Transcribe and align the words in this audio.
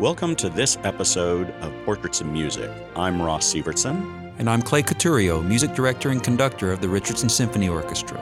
Welcome 0.00 0.34
to 0.36 0.48
this 0.48 0.78
episode 0.82 1.50
of 1.60 1.74
Portraits 1.84 2.22
in 2.22 2.32
Music. 2.32 2.70
I'm 2.96 3.20
Ross 3.20 3.52
Sievertson. 3.52 4.32
And 4.38 4.48
I'm 4.48 4.62
Clay 4.62 4.82
Couturiaux, 4.82 5.46
music 5.46 5.74
director 5.74 6.08
and 6.08 6.22
conductor 6.22 6.72
of 6.72 6.80
the 6.80 6.88
Richardson 6.88 7.28
Symphony 7.28 7.68
Orchestra. 7.68 8.18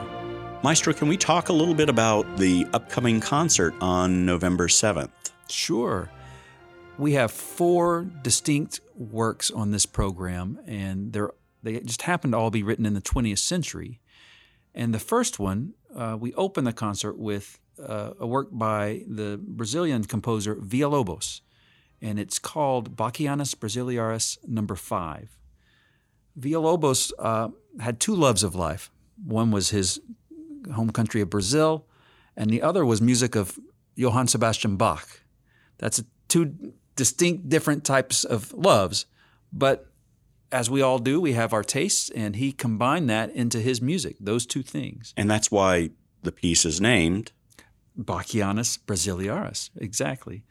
Maestro, 0.61 0.91
can 0.91 1.07
we 1.07 1.15
talk 1.15 1.47
a 1.47 1.53
little 1.53 1.73
bit 1.73 1.87
about 1.87 2.35
the 2.35 2.67
upcoming 2.73 3.21
concert 3.21 3.73
on 3.79 4.25
November 4.25 4.67
7th? 4.67 5.31
Sure. 5.47 6.11
We 6.97 7.13
have 7.13 7.31
four 7.31 8.11
distinct 8.23 8.81
works 8.93 9.49
on 9.49 9.71
this 9.71 9.85
program, 9.85 10.59
and 10.67 11.13
they're, 11.13 11.31
they 11.63 11.79
just 11.79 12.01
happen 12.01 12.31
to 12.31 12.37
all 12.37 12.51
be 12.51 12.61
written 12.61 12.85
in 12.85 12.93
the 12.93 13.01
20th 13.01 13.39
century. 13.39 14.01
And 14.75 14.93
the 14.93 14.99
first 14.99 15.39
one, 15.39 15.75
uh, 15.95 16.17
we 16.19 16.33
open 16.33 16.65
the 16.65 16.73
concert 16.73 17.17
with 17.17 17.57
uh, 17.81 18.15
a 18.19 18.27
work 18.27 18.49
by 18.51 19.03
the 19.07 19.39
Brazilian 19.41 20.03
composer 20.03 20.57
Villa-Lobos, 20.59 21.41
and 22.01 22.19
it's 22.19 22.39
called 22.39 22.95
Bachianas 22.95 23.55
Brasileiras 23.55 24.37
Number 24.47 24.75
Five. 24.75 25.37
Villa-Lobos 26.35 27.11
uh, 27.19 27.49
had 27.79 27.99
two 27.99 28.15
loves 28.15 28.43
of 28.43 28.55
life. 28.55 28.91
One 29.23 29.51
was 29.51 29.69
his 29.69 29.99
home 30.73 30.91
country 30.91 31.21
of 31.21 31.29
Brazil, 31.29 31.85
and 32.37 32.49
the 32.49 32.61
other 32.61 32.85
was 32.85 33.01
music 33.01 33.35
of 33.35 33.59
Johann 33.95 34.27
Sebastian 34.27 34.77
Bach. 34.77 35.21
That's 35.77 36.01
two 36.27 36.73
distinct, 36.95 37.49
different 37.49 37.83
types 37.83 38.23
of 38.23 38.53
loves, 38.53 39.05
but 39.51 39.87
as 40.51 40.69
we 40.69 40.81
all 40.81 40.99
do, 40.99 41.21
we 41.21 41.33
have 41.33 41.53
our 41.53 41.63
tastes, 41.63 42.09
and 42.09 42.35
he 42.35 42.51
combined 42.51 43.09
that 43.09 43.29
into 43.31 43.59
his 43.59 43.81
music, 43.81 44.15
those 44.19 44.45
two 44.45 44.63
things. 44.63 45.13
And 45.15 45.29
that's 45.29 45.51
why 45.51 45.91
the 46.23 46.31
piece 46.31 46.65
is 46.65 46.81
named 46.81 47.31
Bachianas 47.97 48.79
Brasileiras, 48.79 49.69
exactly. 49.77 50.43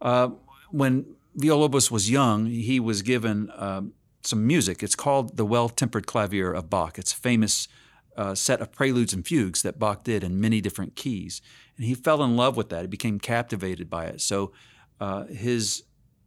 Uh, 0.00 0.30
when 0.70 1.16
Villa-Lobos 1.34 1.90
was 1.90 2.10
young, 2.10 2.46
he 2.46 2.80
was 2.80 3.02
given 3.02 3.50
uh, 3.50 3.82
some 4.22 4.46
music. 4.46 4.82
It's 4.82 4.94
called 4.94 5.36
the 5.36 5.44
Well 5.44 5.68
Tempered 5.68 6.06
Clavier 6.06 6.52
of 6.52 6.70
Bach. 6.70 6.98
It's 6.98 7.12
a 7.12 7.16
famous 7.16 7.68
uh, 8.16 8.34
set 8.34 8.60
of 8.60 8.72
preludes 8.72 9.12
and 9.12 9.26
fugues 9.26 9.62
that 9.62 9.78
Bach 9.78 10.02
did 10.02 10.24
in 10.24 10.40
many 10.40 10.60
different 10.60 10.96
keys. 10.96 11.42
And 11.76 11.86
he 11.86 11.94
fell 11.94 12.22
in 12.22 12.36
love 12.36 12.56
with 12.56 12.70
that. 12.70 12.82
He 12.82 12.86
became 12.86 13.18
captivated 13.18 13.90
by 13.90 14.06
it. 14.06 14.20
So 14.20 14.52
uh, 15.00 15.26
his 15.26 15.84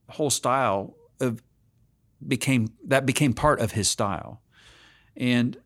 whole 0.10 0.30
style 0.30 0.96
of 1.20 1.42
became 2.26 2.68
that 2.86 3.06
became 3.06 3.34
part 3.34 3.60
of 3.60 3.72
his 3.72 3.90
style. 3.90 4.42
And 5.18 5.58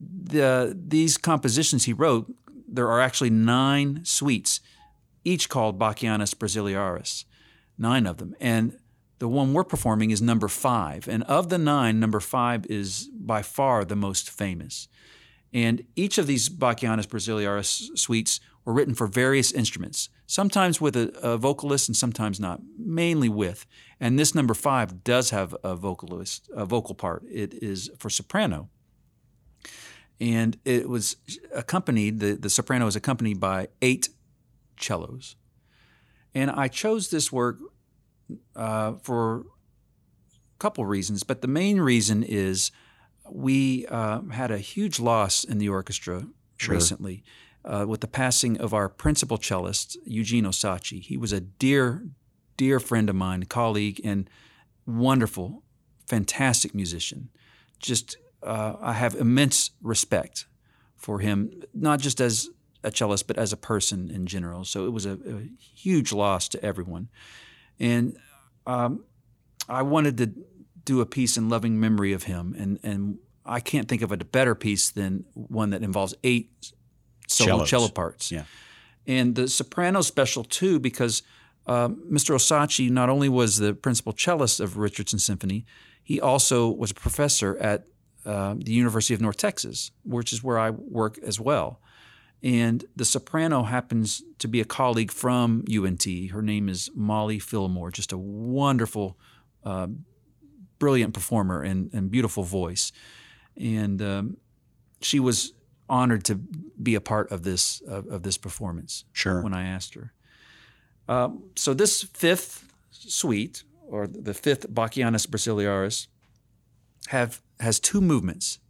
the 0.00 0.76
these 0.78 1.18
compositions 1.18 1.84
he 1.84 1.92
wrote, 1.92 2.32
there 2.68 2.88
are 2.88 3.00
actually 3.00 3.30
nine 3.30 4.04
suites, 4.04 4.60
each 5.24 5.48
called 5.48 5.78
Bachianas 5.78 6.34
Brasileiras 6.34 7.24
nine 7.78 8.06
of 8.06 8.18
them. 8.18 8.34
And 8.40 8.78
the 9.18 9.28
one 9.28 9.52
we're 9.52 9.64
performing 9.64 10.10
is 10.10 10.22
number 10.22 10.48
five. 10.48 11.08
And 11.08 11.22
of 11.24 11.48
the 11.48 11.58
nine, 11.58 11.98
number 11.98 12.20
five 12.20 12.66
is 12.66 13.08
by 13.12 13.42
far 13.42 13.84
the 13.84 13.96
most 13.96 14.30
famous. 14.30 14.88
And 15.52 15.84
each 15.96 16.18
of 16.18 16.26
these 16.26 16.48
Bachianas 16.48 17.06
Brasileiras 17.06 17.96
suites 17.98 18.40
were 18.64 18.74
written 18.74 18.94
for 18.94 19.06
various 19.06 19.50
instruments, 19.50 20.10
sometimes 20.26 20.78
with 20.78 20.94
a, 20.94 21.10
a, 21.22 21.38
vocalist 21.38 21.88
and 21.88 21.96
sometimes 21.96 22.38
not, 22.38 22.60
mainly 22.78 23.30
with. 23.30 23.64
And 23.98 24.18
this 24.18 24.34
number 24.34 24.52
five 24.52 25.04
does 25.04 25.30
have 25.30 25.56
a 25.64 25.74
vocalist, 25.74 26.50
a 26.54 26.66
vocal 26.66 26.94
part. 26.94 27.24
It 27.30 27.54
is 27.54 27.90
for 27.98 28.10
soprano. 28.10 28.68
And 30.20 30.58
it 30.66 30.88
was 30.88 31.16
accompanied, 31.54 32.20
the, 32.20 32.34
the 32.34 32.50
soprano 32.50 32.86
is 32.86 32.94
accompanied 32.94 33.40
by 33.40 33.68
eight 33.80 34.10
cellos. 34.78 35.36
And 36.34 36.50
I 36.50 36.68
chose 36.68 37.10
this 37.10 37.32
work 37.32 37.58
uh, 38.54 38.94
for 39.02 39.40
a 39.40 40.58
couple 40.58 40.84
reasons, 40.86 41.22
but 41.22 41.40
the 41.40 41.48
main 41.48 41.80
reason 41.80 42.22
is 42.22 42.70
we 43.30 43.86
uh, 43.86 44.22
had 44.30 44.50
a 44.50 44.58
huge 44.58 45.00
loss 45.00 45.44
in 45.44 45.58
the 45.58 45.68
orchestra 45.68 46.26
sure. 46.56 46.74
recently 46.74 47.22
uh, 47.64 47.84
with 47.86 48.00
the 48.00 48.08
passing 48.08 48.58
of 48.58 48.72
our 48.72 48.88
principal 48.88 49.38
cellist, 49.38 49.96
Eugene 50.04 50.44
Osadchy. 50.44 51.00
He 51.02 51.16
was 51.16 51.32
a 51.32 51.40
dear, 51.40 52.06
dear 52.56 52.80
friend 52.80 53.08
of 53.08 53.16
mine, 53.16 53.44
colleague, 53.44 54.00
and 54.04 54.28
wonderful, 54.86 55.62
fantastic 56.06 56.74
musician. 56.74 57.28
Just, 57.78 58.16
uh, 58.42 58.74
I 58.80 58.94
have 58.94 59.14
immense 59.14 59.70
respect 59.82 60.46
for 60.96 61.20
him, 61.20 61.62
not 61.74 62.00
just 62.00 62.20
as 62.20 62.48
a 62.82 62.90
cellist, 62.90 63.26
but 63.26 63.38
as 63.38 63.52
a 63.52 63.56
person 63.56 64.10
in 64.10 64.26
general. 64.26 64.64
So 64.64 64.86
it 64.86 64.90
was 64.90 65.06
a, 65.06 65.12
a 65.12 65.48
huge 65.58 66.12
loss 66.12 66.48
to 66.50 66.64
everyone. 66.64 67.08
And 67.80 68.16
um, 68.66 69.04
I 69.68 69.82
wanted 69.82 70.16
to 70.18 70.32
do 70.84 71.00
a 71.00 71.06
piece 71.06 71.36
in 71.36 71.48
loving 71.48 71.78
memory 71.78 72.12
of 72.12 72.24
him. 72.24 72.54
And, 72.58 72.78
and 72.82 73.18
I 73.44 73.60
can't 73.60 73.88
think 73.88 74.02
of 74.02 74.12
a 74.12 74.16
better 74.16 74.54
piece 74.54 74.90
than 74.90 75.24
one 75.34 75.70
that 75.70 75.82
involves 75.82 76.14
eight 76.24 76.50
solo 77.26 77.48
Cellos. 77.48 77.68
cello 77.68 77.88
parts. 77.88 78.32
Yeah. 78.32 78.44
And 79.06 79.34
the 79.34 79.48
soprano 79.48 80.02
special 80.02 80.44
too, 80.44 80.78
because 80.78 81.22
uh, 81.66 81.88
Mr. 81.88 82.34
Osadchy 82.34 82.90
not 82.90 83.08
only 83.08 83.28
was 83.28 83.58
the 83.58 83.74
principal 83.74 84.12
cellist 84.16 84.60
of 84.60 84.76
Richardson 84.76 85.18
Symphony, 85.18 85.66
he 86.02 86.20
also 86.20 86.68
was 86.68 86.90
a 86.90 86.94
professor 86.94 87.56
at 87.58 87.86
uh, 88.24 88.54
the 88.56 88.72
University 88.72 89.14
of 89.14 89.20
North 89.20 89.36
Texas, 89.36 89.90
which 90.04 90.32
is 90.32 90.42
where 90.42 90.58
I 90.58 90.70
work 90.70 91.18
as 91.18 91.38
well. 91.38 91.80
And 92.42 92.84
the 92.94 93.04
soprano 93.04 93.64
happens 93.64 94.22
to 94.38 94.46
be 94.46 94.60
a 94.60 94.64
colleague 94.64 95.10
from 95.10 95.64
UNT. 95.68 96.04
Her 96.30 96.42
name 96.42 96.68
is 96.68 96.90
Molly 96.94 97.38
Fillmore, 97.38 97.90
just 97.90 98.12
a 98.12 98.18
wonderful, 98.18 99.18
uh, 99.64 99.88
brilliant 100.78 101.14
performer 101.14 101.62
and, 101.62 101.90
and, 101.92 102.10
beautiful 102.10 102.44
voice. 102.44 102.92
And 103.56 104.00
um, 104.00 104.36
she 105.00 105.18
was 105.18 105.52
honored 105.88 106.24
to 106.26 106.36
be 106.80 106.94
a 106.94 107.00
part 107.00 107.32
of 107.32 107.42
this 107.42 107.80
of, 107.80 108.06
of 108.06 108.22
this 108.22 108.38
performance. 108.38 109.04
Sure. 109.12 109.42
When 109.42 109.54
I 109.54 109.66
asked 109.66 109.94
her. 109.94 110.12
Um, 111.08 111.44
so 111.56 111.74
this 111.74 112.02
fifth 112.02 112.72
suite, 112.90 113.64
or 113.88 114.06
the 114.06 114.34
fifth 114.34 114.68
Bachianas 114.72 115.26
Brasileiras, 115.26 116.06
have 117.08 117.42
has 117.58 117.80
two 117.80 118.00
movements. 118.00 118.60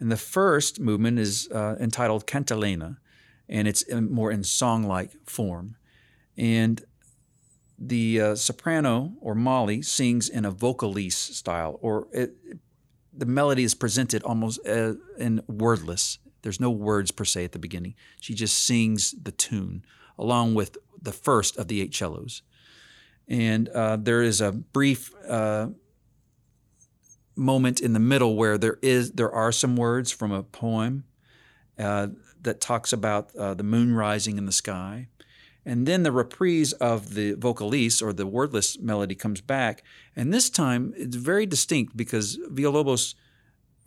And 0.00 0.10
the 0.10 0.16
first 0.16 0.80
movement 0.80 1.18
is 1.18 1.48
uh, 1.52 1.76
entitled 1.78 2.26
Cantilena, 2.26 2.96
and 3.48 3.68
it's 3.68 3.82
in, 3.82 4.10
more 4.10 4.30
in 4.30 4.42
song 4.42 4.84
like 4.84 5.12
form. 5.26 5.76
And 6.36 6.82
the 7.78 8.20
uh, 8.20 8.34
soprano 8.34 9.12
or 9.20 9.34
Molly 9.34 9.82
sings 9.82 10.28
in 10.28 10.44
a 10.44 10.52
vocalise 10.52 11.12
style, 11.12 11.78
or 11.82 12.08
it, 12.12 12.34
the 13.12 13.26
melody 13.26 13.62
is 13.62 13.74
presented 13.74 14.22
almost 14.22 14.66
uh, 14.66 14.94
in 15.18 15.42
wordless. 15.46 16.18
There's 16.42 16.60
no 16.60 16.70
words 16.70 17.10
per 17.10 17.24
se 17.24 17.44
at 17.44 17.52
the 17.52 17.58
beginning. 17.58 17.94
She 18.20 18.34
just 18.34 18.64
sings 18.64 19.14
the 19.22 19.32
tune 19.32 19.84
along 20.18 20.54
with 20.54 20.78
the 21.00 21.12
first 21.12 21.58
of 21.58 21.68
the 21.68 21.82
eight 21.82 21.94
cellos. 21.94 22.42
And 23.28 23.68
uh, 23.68 23.96
there 23.96 24.22
is 24.22 24.40
a 24.40 24.52
brief 24.52 25.12
uh, 25.28 25.68
moment 27.36 27.80
in 27.80 27.92
the 27.92 28.00
middle 28.00 28.36
where 28.36 28.58
there 28.58 28.78
is 28.82 29.12
there 29.12 29.32
are 29.32 29.52
some 29.52 29.76
words 29.76 30.10
from 30.10 30.32
a 30.32 30.42
poem 30.42 31.04
uh, 31.78 32.08
that 32.42 32.60
talks 32.60 32.92
about 32.92 33.34
uh, 33.36 33.54
the 33.54 33.62
moon 33.62 33.94
rising 33.94 34.38
in 34.38 34.46
the 34.46 34.52
sky, 34.52 35.08
and 35.64 35.86
then 35.86 36.02
the 36.02 36.12
reprise 36.12 36.72
of 36.74 37.14
the 37.14 37.34
vocalise 37.34 38.02
or 38.02 38.12
the 38.12 38.26
wordless 38.26 38.78
melody 38.78 39.14
comes 39.14 39.40
back, 39.40 39.82
and 40.16 40.32
this 40.32 40.50
time 40.50 40.92
it's 40.96 41.16
very 41.16 41.46
distinct 41.46 41.96
because 41.96 42.38
Villa-Lobos 42.50 43.14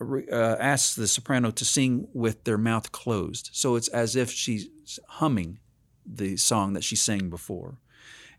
uh, 0.02 0.36
asks 0.60 0.96
the 0.96 1.08
soprano 1.08 1.52
to 1.52 1.66
sing 1.66 2.08
with 2.14 2.44
their 2.44 2.58
mouth 2.58 2.92
closed, 2.92 3.50
so 3.54 3.76
it's 3.76 3.90
as 3.90 4.16
if 4.16 4.32
she's 4.32 4.70
humming 5.08 5.60
the 6.06 6.36
song 6.38 6.74
that 6.74 6.84
she 6.84 6.96
sang 6.96 7.30
before, 7.30 7.78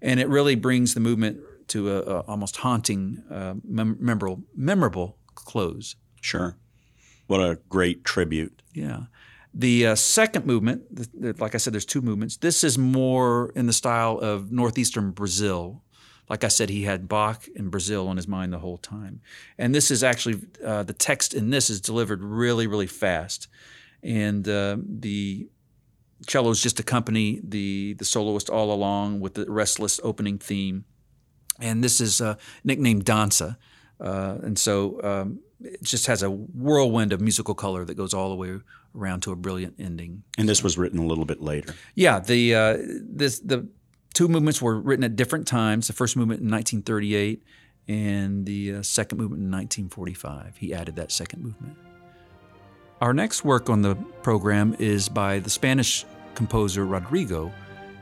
and 0.03 0.19
it 0.20 0.28
really 0.28 0.54
brings 0.54 0.94
the 0.94 1.00
movement 1.00 1.40
to 1.69 1.90
a, 1.90 2.00
a 2.00 2.20
almost 2.20 2.56
haunting, 2.58 3.22
uh, 3.31 3.55
mem- 3.64 3.96
memorable, 4.00 4.43
memorable 4.55 5.19
close. 5.34 5.96
Sure. 6.20 6.56
What 7.26 7.40
a 7.40 7.58
great 7.69 8.05
tribute. 8.05 8.62
Yeah. 8.72 9.05
The 9.52 9.87
uh, 9.88 9.94
second 9.94 10.46
movement, 10.46 10.94
the, 10.94 11.32
the, 11.32 11.40
like 11.43 11.55
I 11.55 11.58
said, 11.58 11.72
there's 11.72 11.84
two 11.84 12.02
movements. 12.02 12.37
This 12.38 12.64
is 12.64 12.76
more 12.76 13.52
in 13.55 13.66
the 13.66 13.72
style 13.72 14.19
of 14.19 14.50
northeastern 14.50 15.12
Brazil. 15.12 15.82
Like 16.28 16.43
I 16.43 16.49
said, 16.49 16.70
he 16.70 16.82
had 16.82 17.08
Bach 17.08 17.46
and 17.55 17.70
Brazil 17.70 18.08
on 18.08 18.17
his 18.17 18.26
mind 18.26 18.52
the 18.52 18.58
whole 18.58 18.78
time. 18.78 19.20
And 19.58 19.75
this 19.75 19.90
is 19.90 20.02
actually, 20.02 20.43
uh, 20.64 20.82
the 20.82 20.93
text 20.93 21.34
in 21.34 21.50
this 21.50 21.70
is 21.70 21.81
delivered 21.81 22.22
really, 22.22 22.67
really 22.67 22.87
fast. 22.87 23.46
And 24.02 24.49
uh, 24.49 24.78
the 24.84 25.49
cellos 26.28 26.62
just 26.62 26.81
accompany 26.81 27.40
the, 27.44 27.94
the 27.94 28.05
soloist 28.05 28.50
all 28.50 28.72
along 28.72 29.20
with 29.20 29.34
the 29.34 29.44
restless 29.50 30.00
opening 30.02 30.38
theme 30.38 30.84
and 31.61 31.83
this 31.83 32.01
is 32.01 32.21
uh, 32.21 32.37
nicknamed 32.65 33.05
Danza. 33.05 33.59
Uh, 34.01 34.39
and 34.43 34.59
so 34.59 35.01
um, 35.03 35.41
it 35.61 35.83
just 35.83 36.06
has 36.06 36.23
a 36.23 36.31
whirlwind 36.31 37.12
of 37.12 37.21
musical 37.21 37.55
color 37.55 37.85
that 37.85 37.95
goes 37.95 38.12
all 38.12 38.31
the 38.31 38.35
way 38.37 38.59
around 38.97 39.21
to 39.23 39.33
a 39.33 39.37
brilliant 39.37 39.75
ending. 39.79 40.23
And 40.37 40.49
this 40.49 40.62
was 40.62 40.77
written 40.77 40.99
a 40.99 41.06
little 41.06 41.25
bit 41.25 41.41
later. 41.41 41.75
Yeah, 41.95 42.21
the 42.21 42.55
uh, 42.55 42.77
this 42.79 43.39
the 43.39 43.69
two 44.15 44.29
movements 44.29 44.61
were 44.61 44.79
written 44.81 45.05
at 45.05 45.17
different 45.17 45.47
times. 45.47 45.87
The 45.87 45.93
first 45.93 46.17
movement 46.17 46.41
in 46.41 46.51
1938 46.51 47.43
and 47.87 48.47
the 48.47 48.77
uh, 48.77 48.83
second 48.83 49.19
movement 49.19 49.43
in 49.43 49.51
1945. 49.51 50.56
He 50.56 50.73
added 50.73 50.97
that 50.97 51.12
second 51.12 51.43
movement. 51.43 51.77
Our 53.01 53.12
next 53.12 53.45
work 53.45 53.69
on 53.69 53.83
the 53.83 53.97
program 54.23 54.77
is 54.79 55.09
by 55.09 55.41
the 55.41 55.51
Spanish 55.51 56.06
composer 56.35 56.87
Rodrigo. 56.87 57.53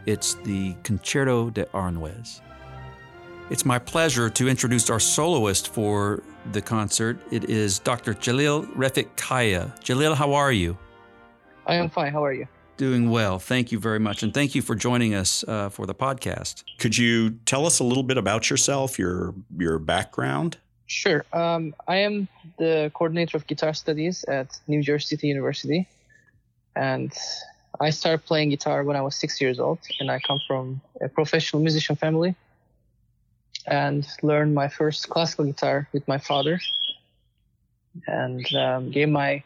It's 0.06 0.34
the 0.34 0.74
Concerto 0.84 1.50
de 1.50 1.64
Aranjuez. 1.66 2.40
It's 3.50 3.64
my 3.66 3.78
pleasure 3.78 4.30
to 4.30 4.48
introduce 4.48 4.88
our 4.88 5.00
soloist 5.00 5.68
for 5.74 6.22
the 6.52 6.62
concert. 6.62 7.18
It 7.30 7.50
is 7.50 7.80
Dr. 7.80 8.14
Celil 8.14 8.66
Refik 8.74 9.08
Kaya. 9.16 9.74
Celil, 9.80 10.14
how 10.14 10.32
are 10.32 10.52
you? 10.52 10.78
I 11.66 11.74
am 11.74 11.90
fine. 11.90 12.12
How 12.12 12.24
are 12.24 12.32
you? 12.32 12.46
Doing 12.76 13.10
well. 13.10 13.38
Thank 13.38 13.70
you 13.70 13.78
very 13.78 13.98
much. 13.98 14.22
And 14.22 14.32
thank 14.32 14.54
you 14.54 14.62
for 14.62 14.74
joining 14.74 15.14
us 15.14 15.44
uh, 15.46 15.68
for 15.68 15.86
the 15.86 15.94
podcast. 15.94 16.64
Could 16.78 16.96
you 16.96 17.30
tell 17.44 17.66
us 17.66 17.80
a 17.80 17.84
little 17.84 18.02
bit 18.02 18.16
about 18.16 18.48
yourself, 18.48 18.98
your 18.98 19.34
your 19.58 19.78
background? 19.78 20.56
Sure. 20.86 21.24
Um, 21.32 21.74
I 21.86 21.96
am 21.96 22.28
the 22.58 22.90
coordinator 22.94 23.36
of 23.36 23.46
guitar 23.46 23.74
studies 23.74 24.24
at 24.24 24.58
New 24.66 24.82
Jersey 24.82 25.16
City 25.16 25.28
University. 25.28 25.88
And 26.74 27.12
I 27.80 27.90
started 27.90 28.24
playing 28.24 28.50
guitar 28.50 28.84
when 28.84 28.96
I 28.96 29.02
was 29.02 29.14
six 29.14 29.40
years 29.40 29.60
old. 29.60 29.78
And 30.00 30.10
I 30.10 30.20
come 30.20 30.40
from 30.46 30.80
a 31.00 31.08
professional 31.08 31.60
musician 31.60 31.96
family 31.96 32.34
and 33.66 34.06
learned 34.22 34.54
my 34.54 34.68
first 34.68 35.08
classical 35.08 35.44
guitar 35.44 35.88
with 35.92 36.06
my 36.08 36.18
father 36.18 36.60
and 38.06 38.54
um, 38.54 38.90
gave 38.90 39.08
my 39.08 39.42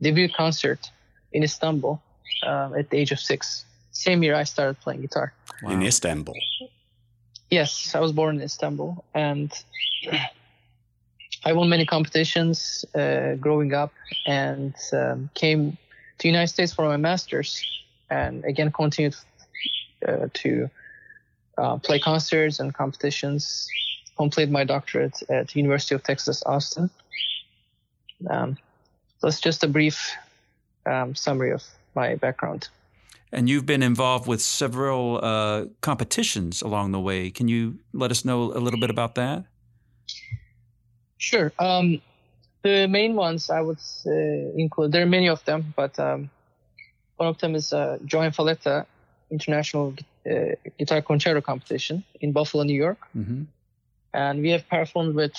debut 0.00 0.28
concert 0.28 0.90
in 1.32 1.42
Istanbul 1.42 2.00
um, 2.46 2.74
at 2.74 2.90
the 2.90 2.96
age 2.96 3.12
of 3.12 3.20
six. 3.20 3.64
Same 3.92 4.22
year 4.22 4.34
I 4.34 4.44
started 4.44 4.80
playing 4.80 5.02
guitar. 5.02 5.32
Wow. 5.62 5.72
In 5.72 5.82
Istanbul? 5.82 6.34
Yes, 7.50 7.94
I 7.94 8.00
was 8.00 8.12
born 8.12 8.36
in 8.36 8.42
Istanbul 8.42 9.04
and 9.14 9.52
I 11.44 11.52
won 11.52 11.68
many 11.68 11.86
competitions 11.86 12.84
uh, 12.94 13.34
growing 13.34 13.74
up 13.74 13.92
and 14.26 14.74
um, 14.92 15.30
came 15.34 15.72
to 15.72 16.22
the 16.22 16.28
United 16.28 16.48
States 16.48 16.72
for 16.72 16.86
my 16.86 16.96
master's 16.96 17.64
and 18.10 18.44
again 18.44 18.70
continued 18.72 19.16
uh, 20.06 20.28
to 20.34 20.68
uh, 21.60 21.76
play 21.76 21.98
concerts 21.98 22.58
and 22.60 22.74
competitions. 22.74 23.68
Completed 24.16 24.50
my 24.52 24.64
doctorate 24.64 25.22
at 25.30 25.54
University 25.54 25.94
of 25.94 26.02
Texas 26.02 26.42
Austin. 26.44 26.90
Um, 28.28 28.58
that's 29.22 29.40
just 29.40 29.64
a 29.64 29.68
brief 29.68 30.12
um, 30.86 31.14
summary 31.14 31.52
of 31.52 31.62
my 31.94 32.16
background. 32.16 32.68
And 33.32 33.48
you've 33.48 33.66
been 33.66 33.82
involved 33.82 34.26
with 34.26 34.42
several 34.42 35.20
uh, 35.22 35.66
competitions 35.80 36.62
along 36.62 36.92
the 36.92 37.00
way. 37.00 37.30
Can 37.30 37.48
you 37.48 37.78
let 37.92 38.10
us 38.10 38.24
know 38.24 38.52
a 38.52 38.60
little 38.60 38.80
bit 38.80 38.90
about 38.90 39.14
that? 39.14 39.44
Sure. 41.18 41.52
Um, 41.58 42.00
the 42.62 42.88
main 42.88 43.14
ones 43.14 43.48
I 43.48 43.60
would 43.60 43.80
uh, 44.06 44.10
include, 44.56 44.92
there 44.92 45.02
are 45.02 45.06
many 45.06 45.28
of 45.28 45.44
them, 45.44 45.72
but 45.76 45.98
um, 45.98 46.28
one 47.16 47.28
of 47.28 47.38
them 47.38 47.54
is 47.54 47.72
uh, 47.72 47.98
JoAnn 48.04 48.34
Falletta 48.34 48.86
International 49.30 49.94
uh, 50.28 50.54
Guitar 50.78 51.02
Concerto 51.02 51.40
Competition 51.40 52.04
in 52.20 52.32
Buffalo, 52.32 52.64
New 52.64 52.74
York. 52.74 52.98
Mm-hmm. 53.16 53.42
And 54.12 54.42
we 54.42 54.50
have 54.50 54.68
performed 54.68 55.14
with 55.14 55.34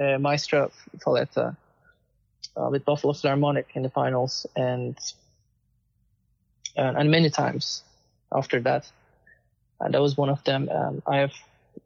uh, 0.00 0.18
Maestro 0.18 0.70
Falletta 0.98 1.56
uh, 2.56 2.68
with 2.70 2.84
Buffalo 2.84 3.12
Philharmonic 3.12 3.68
in 3.74 3.82
the 3.82 3.90
finals 3.90 4.46
and 4.56 4.96
uh, 6.76 6.94
and 6.96 7.10
many 7.10 7.30
times 7.30 7.82
after 8.32 8.60
that. 8.60 8.90
And 9.80 9.94
that 9.94 10.00
was 10.00 10.16
one 10.16 10.28
of 10.28 10.42
them. 10.44 10.68
Um, 10.68 11.02
I 11.06 11.18
have 11.18 11.32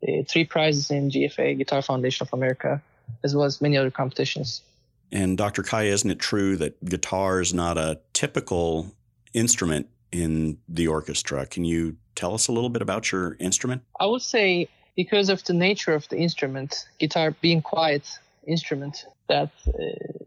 uh, 0.06 0.22
three 0.28 0.44
prizes 0.44 0.90
in 0.90 1.10
GFA, 1.10 1.58
Guitar 1.58 1.82
Foundation 1.82 2.26
of 2.26 2.32
America, 2.32 2.82
as 3.24 3.34
well 3.34 3.44
as 3.44 3.60
many 3.60 3.76
other 3.76 3.90
competitions. 3.90 4.62
And 5.10 5.36
Dr. 5.36 5.62
Kaya, 5.62 5.92
isn't 5.92 6.10
it 6.10 6.18
true 6.18 6.56
that 6.56 6.82
guitar 6.84 7.40
is 7.40 7.52
not 7.52 7.76
a 7.76 8.00
typical 8.14 8.94
instrument 9.34 9.88
in 10.10 10.58
the 10.68 10.88
orchestra? 10.88 11.46
Can 11.46 11.64
you 11.64 11.96
tell 12.14 12.34
us 12.34 12.48
a 12.48 12.52
little 12.52 12.70
bit 12.70 12.82
about 12.82 13.12
your 13.12 13.36
instrument? 13.40 13.82
I 14.00 14.06
would 14.06 14.22
say 14.22 14.68
because 14.96 15.28
of 15.28 15.44
the 15.44 15.52
nature 15.52 15.94
of 15.94 16.08
the 16.08 16.18
instrument, 16.18 16.86
guitar 16.98 17.34
being 17.40 17.62
quiet 17.62 18.18
instrument, 18.46 19.06
that 19.28 19.50
uh, 19.66 20.24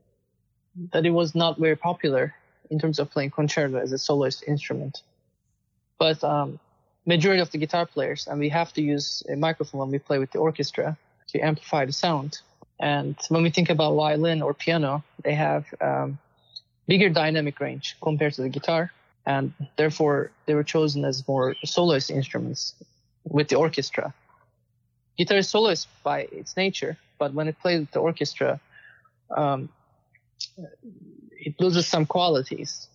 that 0.92 1.06
it 1.06 1.12
was 1.12 1.36
not 1.36 1.58
very 1.58 1.76
popular 1.76 2.34
in 2.70 2.80
terms 2.80 3.00
of 3.00 3.10
playing 3.12 3.32
concerto 3.32 3.78
as 3.78 3.92
a 3.92 3.98
soloist 3.98 4.44
instrument. 4.48 5.02
But 5.98 6.24
um, 6.24 6.60
majority 7.06 7.42
of 7.42 7.52
the 7.52 7.58
guitar 7.58 7.86
players, 7.86 8.28
and 8.28 8.40
we 8.40 8.50
have 8.50 8.74
to 8.74 8.82
use 8.82 9.24
a 9.30 9.36
microphone 9.36 9.80
when 9.80 9.92
we 9.92 10.00
play 10.00 10.20
with 10.20 10.32
the 10.32 10.40
orchestra 10.40 10.98
to 11.28 11.40
amplify 11.40 11.86
the 11.86 11.94
sound. 11.94 12.40
And 12.80 13.16
when 13.30 13.44
we 13.44 13.50
think 13.50 13.70
about 13.70 13.96
violin 13.96 14.42
or 14.42 14.54
piano, 14.54 15.04
they 15.24 15.36
have 15.36 15.66
um, 15.80 16.18
bigger 16.88 17.10
dynamic 17.10 17.60
range 17.60 17.96
compared 18.02 18.34
to 18.34 18.42
the 18.42 18.50
guitar, 18.50 18.92
and 19.25 19.54
therefore 19.77 20.31
they 20.45 20.54
were 20.54 20.63
chosen 20.63 21.04
as 21.06 21.27
more 21.27 21.56
soloist 21.66 22.10
instruments 22.10 22.75
with 23.24 23.48
the 23.50 23.56
orchestra. 23.56 24.13
Guitar 25.18 25.38
is 25.38 25.50
soloist 25.50 25.88
by 26.04 26.27
its 26.31 26.57
nature, 26.57 26.98
but 27.18 27.33
when 27.33 27.48
it 27.48 27.57
plays 27.60 27.80
with 27.80 27.92
the 27.92 28.00
orchestra, 28.00 28.60
um, 29.36 29.69
it 31.31 31.60
loses 31.60 31.88
some 31.88 32.06
qualities. 32.06 32.88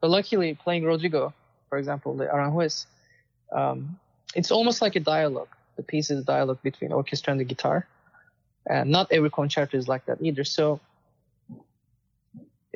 But 0.00 0.10
luckily, 0.10 0.54
playing 0.54 0.84
Rodrigo, 0.84 1.34
for 1.68 1.78
example, 1.78 2.16
the 2.16 2.26
Aranjuez, 2.26 2.86
um, 3.52 3.98
it's 4.34 4.50
almost 4.50 4.82
like 4.82 4.96
a 4.96 5.00
dialogue. 5.00 5.48
The 5.76 5.82
piece 5.82 6.10
is 6.10 6.20
a 6.20 6.24
dialogue 6.24 6.62
between 6.62 6.92
orchestra 6.92 7.32
and 7.32 7.40
the 7.40 7.44
guitar. 7.44 7.86
And 8.68 8.90
not 8.90 9.12
every 9.12 9.30
concerto 9.30 9.76
is 9.76 9.88
like 9.88 10.06
that 10.06 10.18
either. 10.20 10.44
So, 10.44 10.80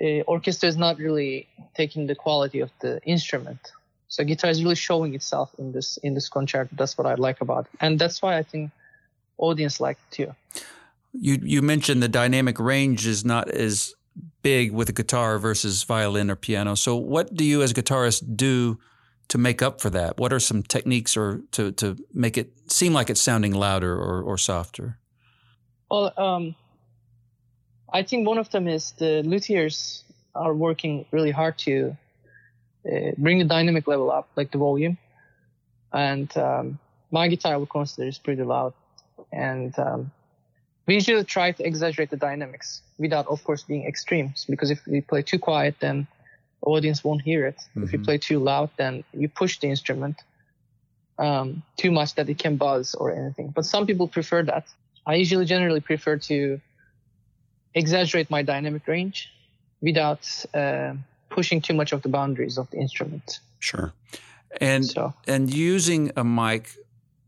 uh, 0.00 0.23
orchestra 0.26 0.69
is 0.69 0.76
not 0.76 0.99
really 0.99 1.49
taking 1.75 2.06
the 2.06 2.14
quality 2.14 2.61
of 2.61 2.70
the 2.81 3.00
instrument. 3.05 3.73
So 4.08 4.25
guitar 4.25 4.50
is 4.50 4.62
really 4.62 4.75
showing 4.75 5.14
itself 5.14 5.55
in 5.58 5.73
this 5.73 5.97
in 5.99 6.14
this 6.14 6.29
concerto. 6.29 6.70
That's 6.76 6.99
what 6.99 7.06
I 7.06 7.14
like 7.14 7.41
about 7.41 7.67
it, 7.67 7.79
and 7.81 7.99
that's 7.99 8.20
why 8.23 8.37
I 8.37 8.43
think 8.43 8.70
audience 9.38 9.81
like 9.81 9.99
it 10.11 10.14
too. 10.14 10.35
You 11.12 11.38
you 11.43 11.62
mentioned 11.62 12.02
the 12.02 12.08
dynamic 12.08 12.58
range 12.58 13.06
is 13.06 13.25
not 13.25 13.49
as 13.50 13.94
big 14.43 14.73
with 14.73 14.88
a 14.88 14.93
guitar 14.93 15.38
versus 15.38 15.85
violin 15.85 16.31
or 16.31 16.37
piano. 16.37 16.75
So, 16.75 16.96
what 16.96 17.35
do 17.35 17.44
you 17.44 17.62
as 17.62 17.70
a 17.70 17.75
guitarist 17.75 18.37
do 18.37 18.79
to 19.29 19.38
make 19.38 19.62
up 19.62 19.81
for 19.81 19.91
that? 19.91 20.19
What 20.19 20.32
are 20.32 20.41
some 20.41 20.62
techniques 20.62 21.17
or 21.17 21.43
to, 21.53 21.73
to 21.73 21.96
make 22.12 22.37
it 22.37 22.53
seem 22.70 22.93
like 22.93 23.11
it's 23.11 23.20
sounding 23.20 23.55
louder 23.55 23.94
or, 23.94 24.23
or 24.23 24.37
softer? 24.37 24.98
Well, 25.91 26.13
um, 26.17 26.55
I 27.93 28.03
think 28.03 28.27
one 28.27 28.39
of 28.39 28.51
them 28.51 28.69
is 28.69 28.93
the 28.93 29.23
luthiers 29.25 30.03
are 30.35 30.55
working 30.55 31.06
really 31.11 31.31
hard 31.31 31.59
to 31.59 31.97
uh, 32.87 33.11
bring 33.19 33.39
the 33.39 33.44
dynamic 33.44 33.87
level 33.87 34.11
up, 34.11 34.29
like 34.37 34.53
the 34.53 34.59
volume. 34.59 34.97
And 35.93 36.35
um, 36.37 36.79
my 37.11 37.29
guitar, 37.29 37.55
I 37.55 37.56
would 37.56 37.70
consider, 37.70 38.09
is 38.09 38.19
pretty 38.19 38.43
loud. 38.43 38.75
And 39.32 39.77
um, 39.79 40.13
we 40.87 40.94
usually 40.94 41.25
try 41.25 41.53
to 41.53 41.65
exaggerate 41.65 42.11
the 42.11 42.17
dynamics 42.17 42.82
without, 42.99 43.27
of 43.27 43.43
course, 43.44 43.65
being 43.65 43.87
extremes. 43.87 44.47
Because 44.49 44.70
if 44.70 44.87
we 44.87 45.01
play 45.01 45.23
too 45.23 45.39
quiet, 45.39 45.77
then 45.81 46.06
audience 46.63 47.03
won't 47.03 47.23
hear 47.23 47.47
it. 47.47 47.56
Mm-hmm. 47.56 47.85
If 47.85 47.93
you 47.93 47.99
play 47.99 48.19
too 48.19 48.39
loud, 48.39 48.70
then 48.77 49.05
you 49.13 49.29
push 49.29 49.59
the 49.59 49.69
instrument 49.69 50.23
um, 51.19 51.63
too 51.77 51.91
much 51.91 52.15
that 52.15 52.29
it 52.29 52.39
can 52.39 52.56
buzz 52.56 52.94
or 52.94 53.13
anything. 53.13 53.49
But 53.49 53.65
some 53.67 53.87
people 53.87 54.09
prefer 54.09 54.43
that. 54.44 54.67
I 55.06 55.15
usually 55.15 55.44
generally 55.44 55.81
prefer 55.81 56.17
to 56.17 56.61
exaggerate 57.74 58.31
my 58.31 58.43
dynamic 58.43 58.86
range 58.86 59.31
without 59.81 60.29
uh, 60.55 60.94
pushing 61.29 61.60
too 61.60 61.74
much 61.74 61.93
of 61.93 62.03
the 62.03 62.08
boundaries 62.08 62.58
of 62.58 62.70
the 62.70 62.79
instrument. 62.79 63.41
Sure. 63.58 63.93
And 64.60 64.84
so. 64.84 65.15
and 65.27 65.53
using 65.53 66.10
a 66.17 66.24
mic 66.24 66.74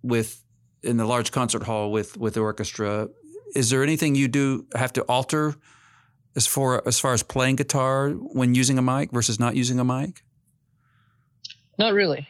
with 0.03 0.43
in 0.83 0.97
the 0.97 1.07
large 1.07 1.31
concert 1.31 1.63
hall 1.63 1.93
with 1.93 2.17
with 2.17 2.35
the 2.35 2.41
orchestra 2.41 3.09
is 3.55 3.71
there 3.71 3.83
anything 3.83 4.15
you 4.15 4.29
do 4.29 4.67
have 4.75 4.93
to 4.95 5.03
alter 5.03 5.55
as 6.35 6.47
far 6.47 6.83
as 6.87 6.99
far 6.99 7.13
as 7.13 7.23
playing 7.23 7.57
guitar 7.57 8.11
when 8.11 8.55
using 8.55 8.79
a 8.79 8.83
mic 8.83 9.13
versus 9.13 9.39
not 9.39 9.55
using 9.55 9.79
a 9.79 9.85
mic? 9.85 10.25
Not 11.79 11.93
really. 11.93 12.29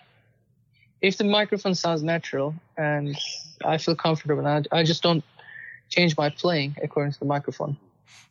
If 1.00 1.18
the 1.18 1.24
microphone 1.24 1.74
sounds 1.74 2.02
natural 2.02 2.54
and 2.76 3.16
I 3.64 3.78
feel 3.78 3.96
comfortable, 3.96 4.46
I, 4.46 4.62
I 4.70 4.82
just 4.82 5.02
don't 5.02 5.24
change 5.88 6.16
my 6.16 6.30
playing 6.30 6.76
according 6.82 7.12
to 7.12 7.18
the 7.18 7.24
microphone. 7.24 7.76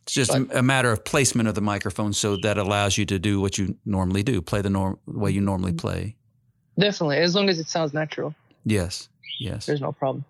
It's 0.02 0.12
just 0.12 0.32
but, 0.32 0.56
a 0.56 0.62
matter 0.62 0.90
of 0.90 1.04
placement 1.04 1.48
of 1.48 1.54
the 1.54 1.60
microphone, 1.60 2.12
so 2.12 2.36
that 2.42 2.58
allows 2.58 2.98
you 2.98 3.06
to 3.06 3.18
do 3.18 3.40
what 3.40 3.58
you 3.58 3.76
normally 3.84 4.22
do, 4.22 4.42
play 4.42 4.60
the 4.60 4.70
norm, 4.70 4.98
way 5.06 5.30
you 5.30 5.40
normally 5.40 5.72
mm-hmm. 5.72 5.78
play. 5.78 6.16
Definitely, 6.78 7.18
as 7.18 7.34
long 7.34 7.48
as 7.48 7.58
it 7.58 7.68
sounds 7.68 7.92
natural. 7.92 8.34
Yes, 8.64 9.08
yes. 9.38 9.66
There's 9.66 9.80
no 9.80 9.92
problem. 9.92 10.24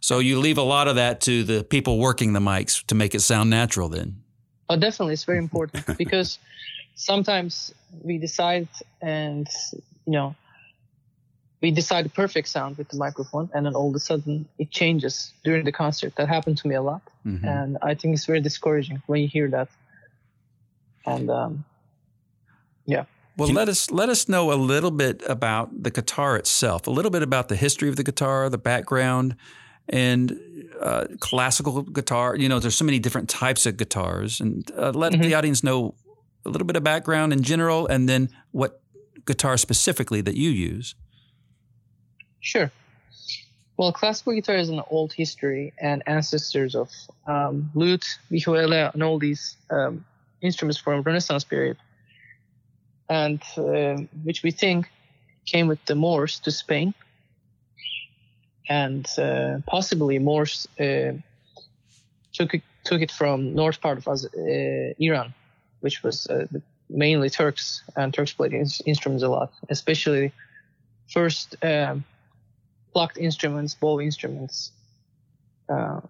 So 0.00 0.18
you 0.18 0.38
leave 0.38 0.58
a 0.58 0.62
lot 0.62 0.88
of 0.88 0.96
that 0.96 1.20
to 1.22 1.44
the 1.44 1.62
people 1.62 1.98
working 1.98 2.32
the 2.32 2.40
mics 2.40 2.84
to 2.86 2.94
make 2.94 3.14
it 3.14 3.20
sound 3.20 3.50
natural 3.50 3.88
then. 3.88 4.22
Oh, 4.68 4.76
definitely. 4.76 5.14
It's 5.14 5.24
very 5.24 5.38
important 5.46 5.98
because 5.98 6.38
sometimes 6.94 7.74
we 8.02 8.18
decide 8.18 8.68
and, 9.02 9.48
you 10.06 10.12
know, 10.12 10.34
we 11.62 11.70
decide 11.70 12.04
the 12.04 12.10
perfect 12.10 12.48
sound 12.48 12.78
with 12.78 12.88
the 12.88 12.96
microphone, 12.96 13.50
and 13.54 13.66
then 13.66 13.74
all 13.74 13.88
of 13.90 13.94
a 13.94 13.98
sudden 14.00 14.48
it 14.58 14.70
changes 14.70 15.32
during 15.44 15.64
the 15.64 15.72
concert. 15.72 16.14
That 16.16 16.28
happened 16.28 16.58
to 16.58 16.68
me 16.68 16.74
a 16.74 16.82
lot, 16.82 17.02
Mhm. 17.26 17.44
and 17.44 17.78
I 17.82 17.94
think 17.94 18.14
it's 18.14 18.26
very 18.26 18.40
discouraging 18.40 19.02
when 19.06 19.20
you 19.22 19.28
hear 19.28 19.48
that. 19.50 19.68
And 21.06 21.30
um, 21.30 21.64
Yeah. 22.86 23.04
Well, 23.36 23.52
let 23.52 23.68
us 23.68 23.90
let 23.90 24.08
us 24.08 24.28
know 24.28 24.52
a 24.52 24.58
little 24.72 24.90
bit 24.90 25.22
about 25.28 25.82
the 25.82 25.90
guitar 25.90 26.36
itself, 26.36 26.86
a 26.86 26.90
little 26.90 27.10
bit 27.10 27.22
about 27.22 27.48
the 27.48 27.56
history 27.56 27.88
of 27.88 27.96
the 27.96 28.02
guitar, 28.02 28.50
the 28.50 28.58
background, 28.58 29.36
and 29.88 30.38
uh, 30.80 31.04
classical 31.20 31.82
guitar. 31.82 32.36
You 32.36 32.48
know, 32.48 32.58
there's 32.58 32.76
so 32.76 32.84
many 32.84 32.98
different 32.98 33.28
types 33.30 33.64
of 33.66 33.76
guitars, 33.76 34.40
and 34.40 34.70
uh, 34.76 34.90
let 34.90 35.12
Mhm. 35.12 35.22
the 35.22 35.34
audience 35.34 35.62
know 35.62 35.94
a 36.44 36.50
little 36.50 36.66
bit 36.66 36.76
of 36.76 36.82
background 36.82 37.32
in 37.32 37.42
general, 37.42 37.86
and 37.86 38.08
then 38.08 38.28
what 38.50 38.80
guitar 39.24 39.56
specifically 39.56 40.20
that 40.22 40.36
you 40.36 40.50
use. 40.50 40.94
Sure. 42.40 42.70
Well, 43.76 43.92
classical 43.92 44.34
guitar 44.34 44.56
is 44.56 44.68
an 44.68 44.82
old 44.90 45.12
history 45.12 45.72
and 45.80 46.02
ancestors 46.06 46.74
of 46.74 46.90
um, 47.26 47.70
lute, 47.74 48.18
vihuela, 48.30 48.92
and 48.92 49.02
all 49.02 49.18
these 49.18 49.56
um, 49.70 50.04
instruments 50.42 50.78
from 50.78 51.02
Renaissance 51.02 51.44
period, 51.44 51.78
and 53.08 53.42
uh, 53.56 53.96
which 54.22 54.42
we 54.42 54.50
think 54.50 54.86
came 55.46 55.66
with 55.66 55.82
the 55.86 55.94
Moors 55.94 56.40
to 56.40 56.50
Spain, 56.50 56.92
and 58.68 59.06
uh, 59.18 59.60
possibly 59.66 60.18
Moors 60.18 60.68
uh, 60.78 61.12
took 62.34 62.54
it, 62.54 62.62
took 62.84 63.00
it 63.00 63.10
from 63.10 63.54
north 63.54 63.80
part 63.80 63.96
of 63.96 64.06
uh, 64.08 64.28
Iran, 64.98 65.32
which 65.80 66.02
was 66.02 66.26
uh, 66.26 66.46
mainly 66.90 67.30
Turks, 67.30 67.82
and 67.96 68.12
Turks 68.12 68.34
played 68.34 68.52
ins- 68.52 68.82
instruments 68.84 69.24
a 69.24 69.28
lot, 69.28 69.52
especially 69.70 70.32
first. 71.08 71.56
Um, 71.62 72.04
plucked 72.92 73.18
instruments, 73.18 73.74
bow 73.74 74.00
instruments, 74.00 74.72
uh, 75.68 76.00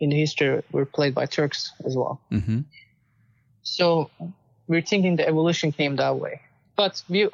in 0.00 0.10
the 0.10 0.16
history 0.16 0.62
were 0.72 0.86
played 0.86 1.14
by 1.14 1.26
Turks 1.26 1.72
as 1.84 1.96
well. 1.96 2.20
Mm-hmm. 2.32 2.60
So 3.62 4.10
we're 4.66 4.82
thinking 4.82 5.16
the 5.16 5.28
evolution 5.28 5.72
came 5.72 5.96
that 5.96 6.16
way. 6.16 6.40
But 6.76 7.02
we, 7.08 7.28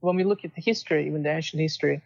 when 0.00 0.16
we 0.16 0.24
look 0.24 0.44
at 0.44 0.54
the 0.54 0.62
history, 0.62 1.06
even 1.06 1.22
the 1.22 1.30
ancient 1.30 1.60
history, 1.60 2.00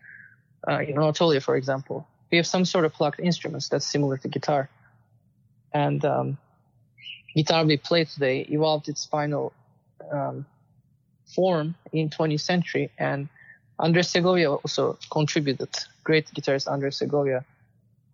uh, 0.68 0.80
in 0.80 0.99
Anatolia, 0.99 1.40
for 1.40 1.56
example, 1.56 2.06
we 2.30 2.38
have 2.38 2.47
some 2.47 2.64
sort 2.64 2.85
of 2.85 2.92
plucked 2.92 3.21
instruments 3.21 3.68
that's 3.68 3.87
similar 3.87 4.16
to 4.18 4.28
guitar. 4.28 4.68
And 5.73 6.04
um, 6.04 6.38
guitar 7.37 7.64
we 7.64 7.76
play 7.76 8.04
today 8.04 8.40
evolved 8.50 8.88
its 8.88 9.04
final 9.06 9.52
um, 10.11 10.47
form 11.35 11.75
in 11.92 12.11
20th 12.11 12.40
century, 12.40 12.90
and 12.99 13.28
Andres 13.78 14.09
Segovia 14.09 14.50
also 14.52 14.99
contributed. 15.11 15.68
Great 16.04 16.26
guitarist 16.35 16.71
Andres 16.71 16.97
Segovia 16.99 17.45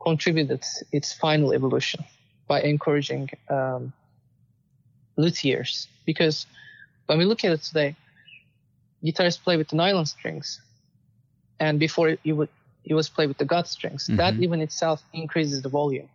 contributed 0.02 0.64
its 0.90 1.12
final 1.12 1.52
evolution 1.52 2.04
by 2.48 2.60
encouraging 2.62 3.30
um, 3.48 3.92
luthiers. 5.16 5.86
Because 6.04 6.46
when 7.06 7.18
we 7.18 7.24
look 7.24 7.44
at 7.44 7.52
it 7.52 7.62
today, 7.62 7.94
guitarists 9.04 9.40
play 9.42 9.56
with 9.56 9.68
the 9.68 9.76
nylon 9.76 10.06
strings, 10.06 10.60
and 11.60 11.78
before 11.78 12.08
it, 12.08 12.20
would 12.26 12.48
it 12.84 12.94
was 12.94 13.08
played 13.08 13.28
with 13.28 13.38
the 13.38 13.44
gut 13.44 13.68
strings. 13.68 14.08
That 14.08 14.34
Mhm. 14.34 14.42
even 14.42 14.60
itself 14.60 15.04
increases 15.12 15.62
the 15.62 15.68
volume. 15.68 16.08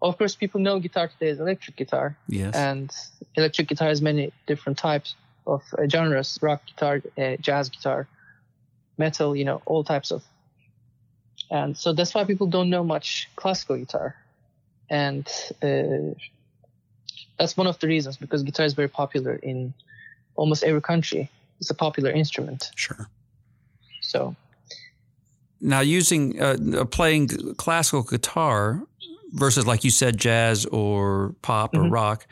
Of 0.00 0.16
course, 0.18 0.36
people 0.36 0.60
know 0.60 0.78
guitar 0.78 1.08
today 1.08 1.28
is 1.30 1.40
electric 1.40 1.76
guitar, 1.76 2.16
Yes. 2.28 2.54
and 2.54 2.90
electric 3.34 3.66
guitar 3.68 3.88
has 3.88 4.00
many 4.00 4.32
different 4.46 4.78
types 4.78 5.16
of 5.46 5.62
uh, 5.76 5.88
genres 5.88 6.38
rock 6.40 6.62
guitar 6.66 7.02
uh, 7.18 7.36
jazz 7.40 7.68
guitar 7.68 8.06
metal 8.98 9.34
you 9.36 9.44
know 9.44 9.62
all 9.66 9.84
types 9.84 10.10
of. 10.10 10.22
And 11.50 11.76
so 11.76 11.92
that's 11.92 12.14
why 12.14 12.24
people 12.24 12.46
don't 12.46 12.70
know 12.70 12.82
much 12.82 13.28
classical 13.36 13.76
guitar. 13.76 14.16
And 14.88 15.26
uh, 15.62 16.14
that's 17.38 17.56
one 17.56 17.66
of 17.66 17.78
the 17.78 17.88
reasons 17.88 18.16
because 18.16 18.42
guitar 18.42 18.64
is 18.64 18.72
very 18.74 18.88
popular 18.88 19.34
in 19.34 19.74
almost 20.36 20.64
every 20.64 20.80
country. 20.80 21.30
It's 21.60 21.70
a 21.70 21.74
popular 21.74 22.10
instrument. 22.10 22.70
Sure. 22.74 23.08
so. 24.00 24.34
Now, 25.60 25.80
using 25.80 26.40
uh, 26.40 26.84
playing 26.90 27.28
classical 27.56 28.02
guitar 28.02 28.82
versus, 29.32 29.64
like 29.66 29.84
you 29.84 29.90
said, 29.90 30.16
jazz 30.18 30.66
or 30.66 31.36
pop 31.40 31.76
or 31.76 31.84
Mhm. 31.84 31.92
rock, 31.92 32.26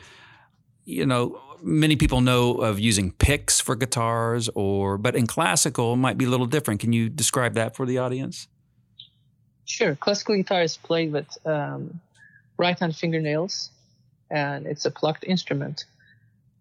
you 0.83 1.05
know, 1.05 1.39
many 1.61 1.95
people 1.95 2.21
know 2.21 2.55
of 2.55 2.79
using 2.79 3.11
picks 3.11 3.59
for 3.59 3.75
guitars, 3.75 4.49
or 4.55 4.97
but 4.97 5.15
in 5.15 5.27
classical 5.27 5.93
it 5.93 5.97
might 5.97 6.17
be 6.17 6.25
a 6.25 6.29
little 6.29 6.45
different. 6.45 6.79
Can 6.79 6.93
you 6.93 7.09
describe 7.09 7.53
that 7.53 7.75
for 7.75 7.85
the 7.85 7.97
audience? 7.97 8.47
Sure. 9.65 9.95
Classical 9.95 10.35
guitar 10.35 10.61
is 10.61 10.77
played 10.77 11.11
with 11.13 11.27
um, 11.45 12.01
right 12.57 12.77
hand 12.77 12.95
fingernails, 12.95 13.71
and 14.29 14.65
it's 14.65 14.85
a 14.85 14.91
plucked 14.91 15.23
instrument. 15.23 15.85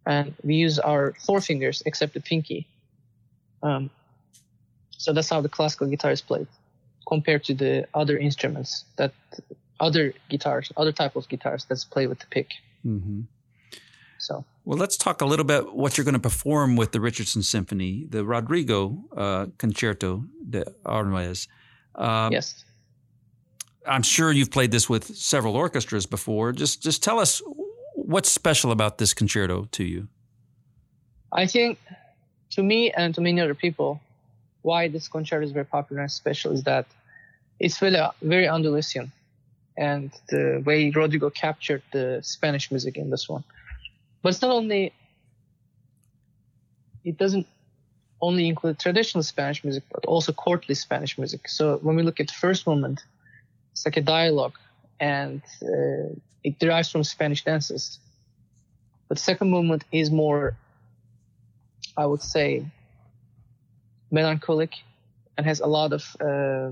And 0.06 0.34
we 0.42 0.54
use 0.54 0.78
our 0.78 1.14
four 1.26 1.40
fingers 1.40 1.82
except 1.86 2.14
the 2.14 2.20
pinky. 2.20 2.66
Um, 3.62 3.90
so 4.96 5.12
that's 5.12 5.28
how 5.28 5.40
the 5.40 5.48
classical 5.48 5.86
guitar 5.86 6.10
is 6.10 6.20
played, 6.20 6.46
compared 7.06 7.44
to 7.44 7.54
the 7.54 7.86
other 7.94 8.16
instruments 8.18 8.84
that 8.96 9.12
other 9.78 10.14
guitars, 10.28 10.72
other 10.76 10.92
type 10.92 11.16
of 11.16 11.28
guitars 11.28 11.64
that's 11.64 11.84
played 11.84 12.08
with 12.08 12.18
the 12.20 12.26
pick. 12.26 12.50
Mm-hmm. 12.86 13.22
So 14.20 14.44
Well, 14.66 14.78
let's 14.78 14.96
talk 14.96 15.22
a 15.22 15.24
little 15.24 15.46
bit 15.46 15.74
what 15.74 15.96
you're 15.96 16.04
going 16.04 16.12
to 16.14 16.20
perform 16.20 16.76
with 16.76 16.92
the 16.92 17.00
Richardson 17.00 17.42
Symphony, 17.42 18.06
the 18.08 18.24
Rodrigo 18.24 19.02
uh, 19.16 19.46
Concerto 19.56 20.24
de 20.48 20.64
Aranjuez. 20.84 21.48
Um, 21.94 22.30
yes, 22.30 22.64
I'm 23.86 24.02
sure 24.02 24.30
you've 24.30 24.50
played 24.50 24.70
this 24.70 24.88
with 24.88 25.16
several 25.16 25.56
orchestras 25.56 26.06
before. 26.06 26.52
Just 26.52 26.82
just 26.82 27.02
tell 27.02 27.18
us 27.18 27.42
what's 27.94 28.30
special 28.30 28.72
about 28.72 28.98
this 28.98 29.14
concerto 29.14 29.66
to 29.72 29.84
you. 29.84 30.08
I 31.32 31.46
think 31.46 31.78
to 32.50 32.62
me 32.62 32.90
and 32.90 33.14
to 33.14 33.20
many 33.22 33.40
other 33.40 33.54
people, 33.54 34.00
why 34.62 34.88
this 34.88 35.08
concerto 35.08 35.44
is 35.46 35.52
very 35.52 35.64
popular 35.64 36.02
and 36.02 36.10
special 36.10 36.52
is 36.52 36.64
that 36.64 36.86
it's 37.58 37.78
very, 37.78 37.96
very 38.20 38.48
Andalusian, 38.48 39.12
and 39.78 40.10
the 40.28 40.62
way 40.66 40.90
Rodrigo 40.90 41.30
captured 41.30 41.82
the 41.92 42.20
Spanish 42.22 42.70
music 42.70 42.96
in 42.96 43.08
this 43.10 43.28
one. 43.28 43.44
But 44.22 44.30
it's 44.30 44.42
not 44.42 44.50
only. 44.50 44.92
It 47.04 47.16
doesn't 47.16 47.46
only 48.20 48.46
include 48.48 48.78
traditional 48.78 49.22
Spanish 49.22 49.64
music, 49.64 49.84
but 49.90 50.04
also 50.04 50.32
courtly 50.32 50.74
Spanish 50.74 51.16
music. 51.16 51.48
So 51.48 51.78
when 51.78 51.96
we 51.96 52.02
look 52.02 52.20
at 52.20 52.26
the 52.26 52.34
first 52.34 52.66
movement, 52.66 53.02
it's 53.72 53.86
like 53.86 53.96
a 53.96 54.02
dialogue, 54.02 54.58
and 55.00 55.40
uh, 55.62 56.14
it 56.44 56.58
derives 56.58 56.90
from 56.90 57.04
Spanish 57.04 57.42
dances. 57.44 57.98
But 59.08 59.16
the 59.16 59.24
second 59.24 59.50
movement 59.50 59.84
is 59.90 60.10
more 60.10 60.56
I 61.96 62.06
would 62.06 62.22
say, 62.22 62.64
melancholic 64.10 64.74
and 65.36 65.46
has 65.46 65.60
a 65.60 65.66
lot 65.66 65.92
of 65.92 66.16
uh, 66.20 66.70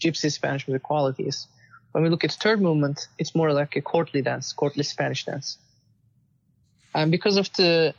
gypsy 0.00 0.30
Spanish 0.30 0.66
music 0.68 0.82
qualities. 0.82 1.46
When 1.92 2.04
we 2.04 2.10
look 2.10 2.24
at 2.24 2.30
the 2.30 2.36
third 2.36 2.60
movement, 2.60 3.08
it's 3.18 3.34
more 3.34 3.52
like 3.52 3.76
a 3.76 3.80
courtly 3.80 4.22
dance, 4.22 4.52
courtly 4.52 4.84
Spanish 4.84 5.24
dance. 5.24 5.58
And 6.94 7.10
because 7.10 7.36
of 7.36 7.52
the 7.54 7.94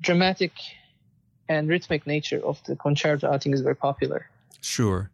dramatic 0.00 0.52
and 1.48 1.68
rhythmic 1.68 2.06
nature 2.06 2.40
of 2.44 2.62
the 2.64 2.76
concerto, 2.76 3.30
I 3.30 3.38
think 3.38 3.54
is 3.54 3.60
very 3.60 3.76
popular. 3.76 4.26
Sure. 4.60 5.10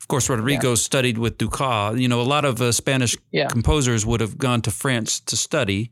Of 0.00 0.08
course, 0.08 0.28
Rodrigo 0.28 0.74
studied 0.74 1.18
with 1.18 1.38
Dukas. 1.38 1.98
You 1.98 2.08
know, 2.08 2.20
a 2.20 2.24
lot 2.36 2.44
of 2.44 2.60
uh, 2.60 2.72
Spanish 2.72 3.16
Yeah. 3.30 3.46
composers 3.48 4.04
would 4.04 4.20
have 4.20 4.36
gone 4.38 4.60
to 4.62 4.70
France 4.70 5.20
to 5.20 5.36
study, 5.36 5.90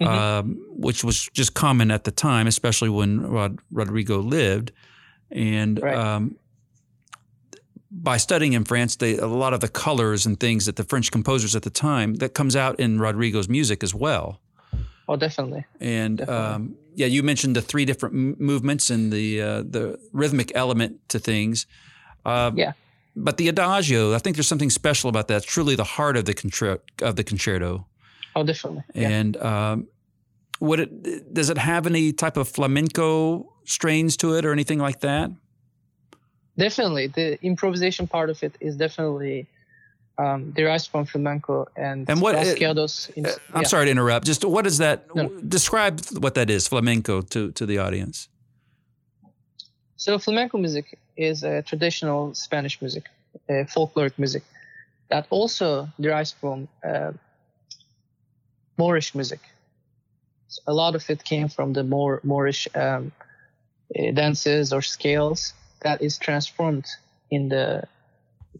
Mhm. 0.00 0.06
um, 0.06 0.64
which 0.70 1.02
was 1.04 1.28
just 1.34 1.52
common 1.54 1.90
at 1.90 2.04
the 2.04 2.10
time, 2.12 2.46
especially 2.46 2.88
when 2.88 3.20
Rod- 3.20 3.58
Rodrigo 3.72 4.18
lived. 4.20 4.72
And 5.30 5.80
Right. 5.82 5.96
um, 5.96 6.36
by 7.90 8.16
studying 8.16 8.52
in 8.54 8.64
France, 8.64 8.96
they, 8.96 9.16
a 9.18 9.26
lot 9.26 9.52
of 9.52 9.60
the 9.60 9.68
colors 9.68 10.24
and 10.24 10.38
things 10.38 10.66
that 10.66 10.76
the 10.76 10.84
French 10.84 11.10
composers 11.10 11.54
at 11.54 11.62
the 11.62 11.70
time 11.70 12.14
that 12.14 12.34
comes 12.34 12.56
out 12.56 12.78
in 12.80 12.98
Rodrigo's 13.00 13.48
music 13.48 13.82
as 13.82 13.94
well. 13.94 14.40
Oh, 15.08 15.16
definitely. 15.16 15.64
And 15.80 16.18
Definitely. 16.18 16.54
um, 16.54 16.76
yeah, 16.94 17.06
you 17.06 17.22
mentioned 17.22 17.56
the 17.56 17.62
three 17.62 17.84
different 17.84 18.14
m- 18.14 18.36
movements 18.38 18.90
and 18.90 19.12
the 19.12 19.42
uh, 19.42 19.62
the 19.62 19.98
rhythmic 20.12 20.52
element 20.54 21.00
to 21.08 21.18
things. 21.18 21.66
Uh, 22.24 22.50
Yeah. 22.54 22.72
But 23.14 23.36
the 23.36 23.48
adagio, 23.48 24.14
I 24.14 24.18
think 24.18 24.36
there's 24.36 24.48
something 24.48 24.70
special 24.70 25.10
about 25.10 25.26
that. 25.28 25.36
It's 25.42 25.46
truly 25.46 25.74
the 25.76 25.84
heart 25.84 26.16
of 26.16 26.24
the 26.24 26.32
contra- 26.34 26.78
of 27.02 27.16
the 27.16 27.24
concerto. 27.24 27.86
Oh, 28.34 28.42
definitely. 28.44 28.84
Yeah. 28.94 29.08
And 29.10 29.36
um, 29.36 29.88
would 30.60 30.80
it 30.80 31.34
does 31.34 31.50
it 31.50 31.58
have 31.58 31.86
any 31.86 32.12
type 32.12 32.36
of 32.38 32.48
flamenco 32.48 33.52
strains 33.64 34.16
to 34.18 34.34
it 34.36 34.44
or 34.46 34.52
anything 34.52 34.78
like 34.78 35.00
that? 35.00 35.30
Definitely. 36.56 37.08
The 37.08 37.38
improvisation 37.42 38.06
part 38.06 38.30
of 38.30 38.42
it 38.42 38.54
is 38.60 38.76
definitely 38.76 39.46
um, 40.18 40.50
derives 40.52 40.86
from 40.86 41.04
flamenco 41.06 41.66
and, 41.76 42.08
And 42.08 42.20
what- 42.20 42.34
in- 42.34 43.26
Uh, 43.26 43.30
I'm 43.54 43.62
yeah. 43.62 43.68
sorry 43.68 43.86
to 43.86 43.90
interrupt. 43.90 44.26
Just 44.26 44.44
what 44.44 44.66
is 44.66 44.78
that? 44.78 45.06
No. 45.14 45.28
Describe 45.48 46.00
what 46.18 46.34
that 46.34 46.50
is, 46.50 46.68
flamenco, 46.68 47.22
to 47.22 47.50
to 47.52 47.66
the 47.66 47.78
audience. 47.78 48.28
So 49.96 50.18
flamenco 50.18 50.58
music 50.58 50.98
is 51.16 51.42
a 51.44 51.62
traditional 51.62 52.34
Spanish 52.34 52.80
music, 52.82 53.04
uh, 53.48 53.64
folkloric 53.74 54.18
music 54.18 54.42
that 55.08 55.26
also 55.30 55.88
derives 56.00 56.32
from 56.40 56.68
uh, 56.84 57.12
Moorish 58.78 59.14
music. 59.14 59.40
So 60.48 60.60
a 60.66 60.72
lot 60.72 60.94
of 60.94 61.08
it 61.10 61.22
came 61.24 61.48
from 61.48 61.72
the 61.72 61.82
more 61.84 62.20
Moorish 62.22 62.68
um, 62.74 63.12
uh, 63.98 64.10
dances 64.12 64.72
or 64.72 64.82
scales 64.82 65.54
that 65.80 66.02
is 66.02 66.18
transformed 66.18 66.86
in 67.30 67.48
the 67.48 67.84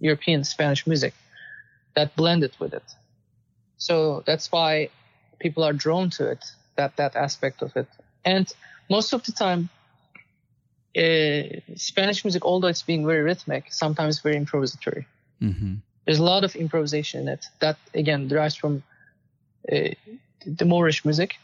European 0.00 0.44
Spanish 0.44 0.86
music 0.86 1.12
that 1.94 2.16
blended 2.16 2.52
with 2.58 2.74
it. 2.74 2.84
So 3.76 4.22
that's 4.26 4.50
why 4.50 4.90
people 5.38 5.64
are 5.64 5.72
drawn 5.72 6.10
to 6.10 6.30
it, 6.30 6.44
that 6.76 6.96
that 6.96 7.16
aspect 7.16 7.62
of 7.62 7.76
it. 7.76 7.88
And 8.24 8.50
most 8.88 9.12
of 9.12 9.24
the 9.24 9.32
time, 9.32 9.68
uh, 10.96 11.60
Spanish 11.76 12.24
music, 12.24 12.44
although 12.44 12.68
it's 12.68 12.82
being 12.82 13.06
very 13.06 13.22
rhythmic, 13.22 13.72
sometimes 13.72 14.20
very 14.20 14.36
improvisatory. 14.36 15.04
Mm-hmm. 15.40 15.74
There's 16.04 16.18
a 16.18 16.24
lot 16.24 16.44
of 16.44 16.54
improvisation 16.56 17.22
in 17.22 17.28
it. 17.28 17.46
That 17.60 17.76
again 17.94 18.28
derives 18.28 18.54
from 18.54 18.82
uh, 19.72 19.90
the 20.44 20.64
Moorish 20.64 21.04
music, 21.04 21.36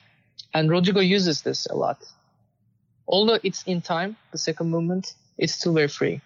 and 0.54 0.70
Rodrigo 0.70 1.00
uses 1.00 1.42
this 1.42 1.66
a 1.66 1.74
lot. 1.74 2.04
Although 3.06 3.38
it's 3.42 3.62
in 3.64 3.80
time, 3.80 4.16
the 4.32 4.38
second 4.38 4.70
movement, 4.70 5.14
it's 5.38 5.54
still 5.54 5.72
very 5.72 5.88
free. 5.88 6.20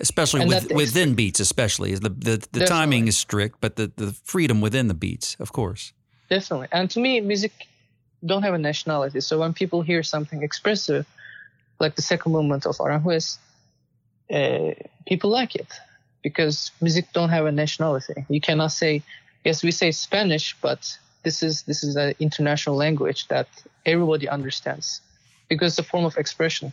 Especially 0.00 0.46
with, 0.46 0.72
within 0.72 1.14
beats, 1.14 1.40
especially 1.40 1.94
the 1.94 2.08
the, 2.08 2.48
the 2.52 2.66
timing 2.66 3.06
is 3.08 3.18
strict, 3.18 3.60
but 3.60 3.76
the, 3.76 3.92
the 3.96 4.12
freedom 4.24 4.60
within 4.60 4.88
the 4.88 4.94
beats, 4.94 5.36
of 5.38 5.52
course. 5.52 5.92
Definitely, 6.28 6.68
and 6.72 6.90
to 6.90 7.00
me, 7.00 7.20
music 7.20 7.52
don't 8.24 8.42
have 8.42 8.54
a 8.54 8.58
nationality. 8.58 9.20
So 9.20 9.38
when 9.38 9.52
people 9.52 9.82
hear 9.82 10.02
something 10.02 10.42
expressive, 10.42 11.06
like 11.78 11.96
the 11.96 12.02
second 12.02 12.32
movement 12.32 12.66
of 12.66 12.76
Aranjuez, 12.76 13.38
uh, 14.32 14.72
people 15.06 15.30
like 15.30 15.54
it 15.54 15.72
because 16.22 16.70
music 16.80 17.06
don't 17.12 17.30
have 17.30 17.46
a 17.46 17.52
nationality. 17.52 18.24
You 18.28 18.40
cannot 18.40 18.72
say, 18.72 19.02
yes, 19.44 19.62
we 19.62 19.70
say 19.70 19.90
Spanish, 19.90 20.56
but 20.60 20.98
this 21.22 21.42
is 21.42 21.62
this 21.62 21.82
is 21.82 21.96
an 21.96 22.14
international 22.18 22.76
language 22.76 23.28
that 23.28 23.48
everybody 23.86 24.28
understands 24.28 25.00
because 25.48 25.72
it's 25.72 25.86
a 25.86 25.90
form 25.90 26.04
of 26.04 26.16
expression, 26.16 26.72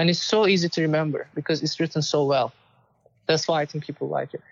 and 0.00 0.10
it's 0.10 0.22
so 0.22 0.46
easy 0.46 0.68
to 0.68 0.82
remember 0.82 1.28
because 1.34 1.62
it's 1.62 1.78
written 1.80 2.02
so 2.02 2.24
well. 2.24 2.52
That's 3.26 3.46
why 3.48 3.62
I 3.62 3.66
think 3.66 3.84
people 3.84 4.08
like 4.08 4.34
it. 4.34 4.42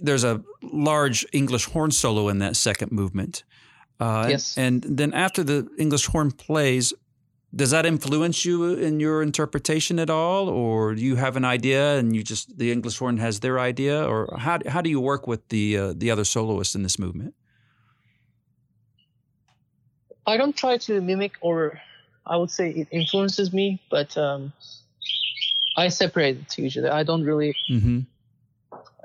There's 0.00 0.24
a 0.24 0.42
large 0.62 1.26
English 1.32 1.66
horn 1.66 1.90
solo 1.90 2.28
in 2.28 2.38
that 2.38 2.56
second 2.56 2.92
movement. 2.92 3.44
Uh, 4.00 4.26
yes. 4.30 4.58
And 4.58 4.82
then 4.82 5.12
after 5.12 5.44
the 5.44 5.68
English 5.78 6.06
horn 6.06 6.32
plays, 6.32 6.92
does 7.54 7.70
that 7.70 7.86
influence 7.86 8.44
you 8.44 8.74
in 8.74 8.98
your 8.98 9.22
interpretation 9.22 9.98
at 9.98 10.10
all, 10.10 10.48
or 10.48 10.94
do 10.94 11.02
you 11.02 11.16
have 11.16 11.36
an 11.36 11.44
idea 11.44 11.98
and 11.98 12.16
you 12.16 12.22
just 12.22 12.58
the 12.58 12.72
English 12.72 12.98
horn 12.98 13.18
has 13.18 13.40
their 13.40 13.60
idea, 13.60 14.04
or 14.04 14.36
how 14.38 14.58
how 14.66 14.80
do 14.80 14.88
you 14.88 15.00
work 15.00 15.26
with 15.26 15.46
the 15.48 15.76
uh, 15.76 15.92
the 15.96 16.10
other 16.10 16.24
soloists 16.24 16.74
in 16.74 16.82
this 16.82 16.98
movement? 16.98 17.34
I 20.26 20.36
don't 20.36 20.56
try 20.56 20.78
to 20.78 21.00
mimic, 21.00 21.32
or 21.40 21.80
I 22.26 22.36
would 22.36 22.50
say 22.50 22.70
it 22.70 22.88
influences 22.90 23.52
me, 23.52 23.80
but 23.90 24.16
um, 24.16 24.52
I 25.76 25.88
separate 25.88 26.38
it 26.38 26.58
usually. 26.58 26.88
I 26.88 27.02
don't 27.02 27.24
really 27.24 27.54
mm-hmm. 27.70 28.00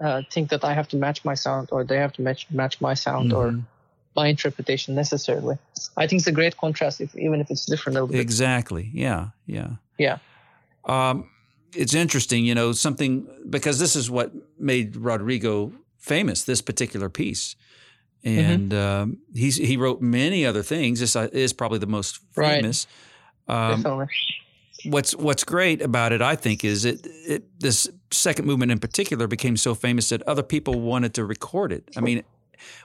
uh, 0.04 0.22
think 0.32 0.50
that 0.50 0.64
I 0.64 0.74
have 0.74 0.88
to 0.90 0.98
match 0.98 1.26
my 1.26 1.34
sound, 1.34 1.70
or 1.72 1.84
they 1.84 1.98
have 1.98 2.14
to 2.14 2.22
match 2.22 2.48
match 2.52 2.80
my 2.82 2.94
sound, 2.94 3.32
mm-hmm. 3.32 3.58
or 3.58 3.64
my 4.18 4.28
interpretation 4.28 4.96
necessarily. 4.96 5.58
I 5.96 6.08
think 6.08 6.20
it's 6.22 6.28
a 6.28 6.32
great 6.32 6.58
contrast, 6.58 7.00
if, 7.00 7.16
even 7.16 7.40
if 7.40 7.50
it's 7.52 7.66
different 7.66 7.98
a 7.98 8.02
little 8.02 8.14
bit. 8.14 8.20
Exactly. 8.20 8.90
Yeah. 8.92 9.30
Yeah. 9.46 9.70
Yeah. 9.98 10.18
Um, 10.86 11.30
it's 11.76 11.94
interesting, 11.94 12.44
you 12.44 12.56
know, 12.56 12.72
something 12.72 13.28
because 13.50 13.80
this 13.80 13.96
is 13.96 14.10
what 14.10 14.32
made 14.60 14.96
Rodrigo 14.96 15.72
famous. 15.98 16.44
This 16.44 16.62
particular 16.62 17.10
piece, 17.10 17.56
mm-hmm. 18.26 18.40
and 18.40 18.72
mm-hmm. 18.72 19.02
um, 19.02 19.18
he's 19.34 19.58
he 19.58 19.78
wrote 19.78 20.02
many 20.02 20.46
other 20.46 20.64
things. 20.64 21.00
This 21.00 21.16
uh, 21.16 21.30
is 21.32 21.54
probably 21.54 21.80
the 21.80 21.88
most 21.88 22.20
famous. 22.34 22.88
Right. 22.88 23.07
Um. 23.48 24.08
What's 24.86 25.16
What's 25.16 25.44
great 25.44 25.82
about 25.82 26.12
it, 26.12 26.22
I 26.22 26.36
think, 26.36 26.64
is 26.64 26.86
it, 26.86 27.06
it 27.06 27.60
this 27.60 27.90
second 28.12 28.46
movement 28.46 28.72
in 28.72 28.80
particular 28.80 29.28
became 29.28 29.58
so 29.58 29.74
famous 29.74 30.10
that 30.10 30.22
other 30.24 30.44
people 30.44 30.80
wanted 30.80 31.16
to 31.16 31.26
record 31.26 31.72
it. 31.72 31.90
I 31.98 32.02
mean, 32.02 32.24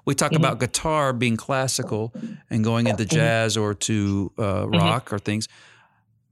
we 0.04 0.14
talk 0.14 0.32
mm-hmm. 0.32 0.42
about 0.42 0.58
guitar 0.58 1.12
being 1.12 1.36
classical 1.36 2.12
and 2.50 2.64
going 2.64 2.86
into 2.86 3.04
mm-hmm. 3.04 3.14
jazz 3.14 3.56
or 3.56 3.74
to 3.74 4.32
uh, 4.38 4.42
mm-hmm. 4.42 4.72
rock 4.72 5.06
mm-hmm. 5.06 5.14
or 5.14 5.18
things. 5.18 5.48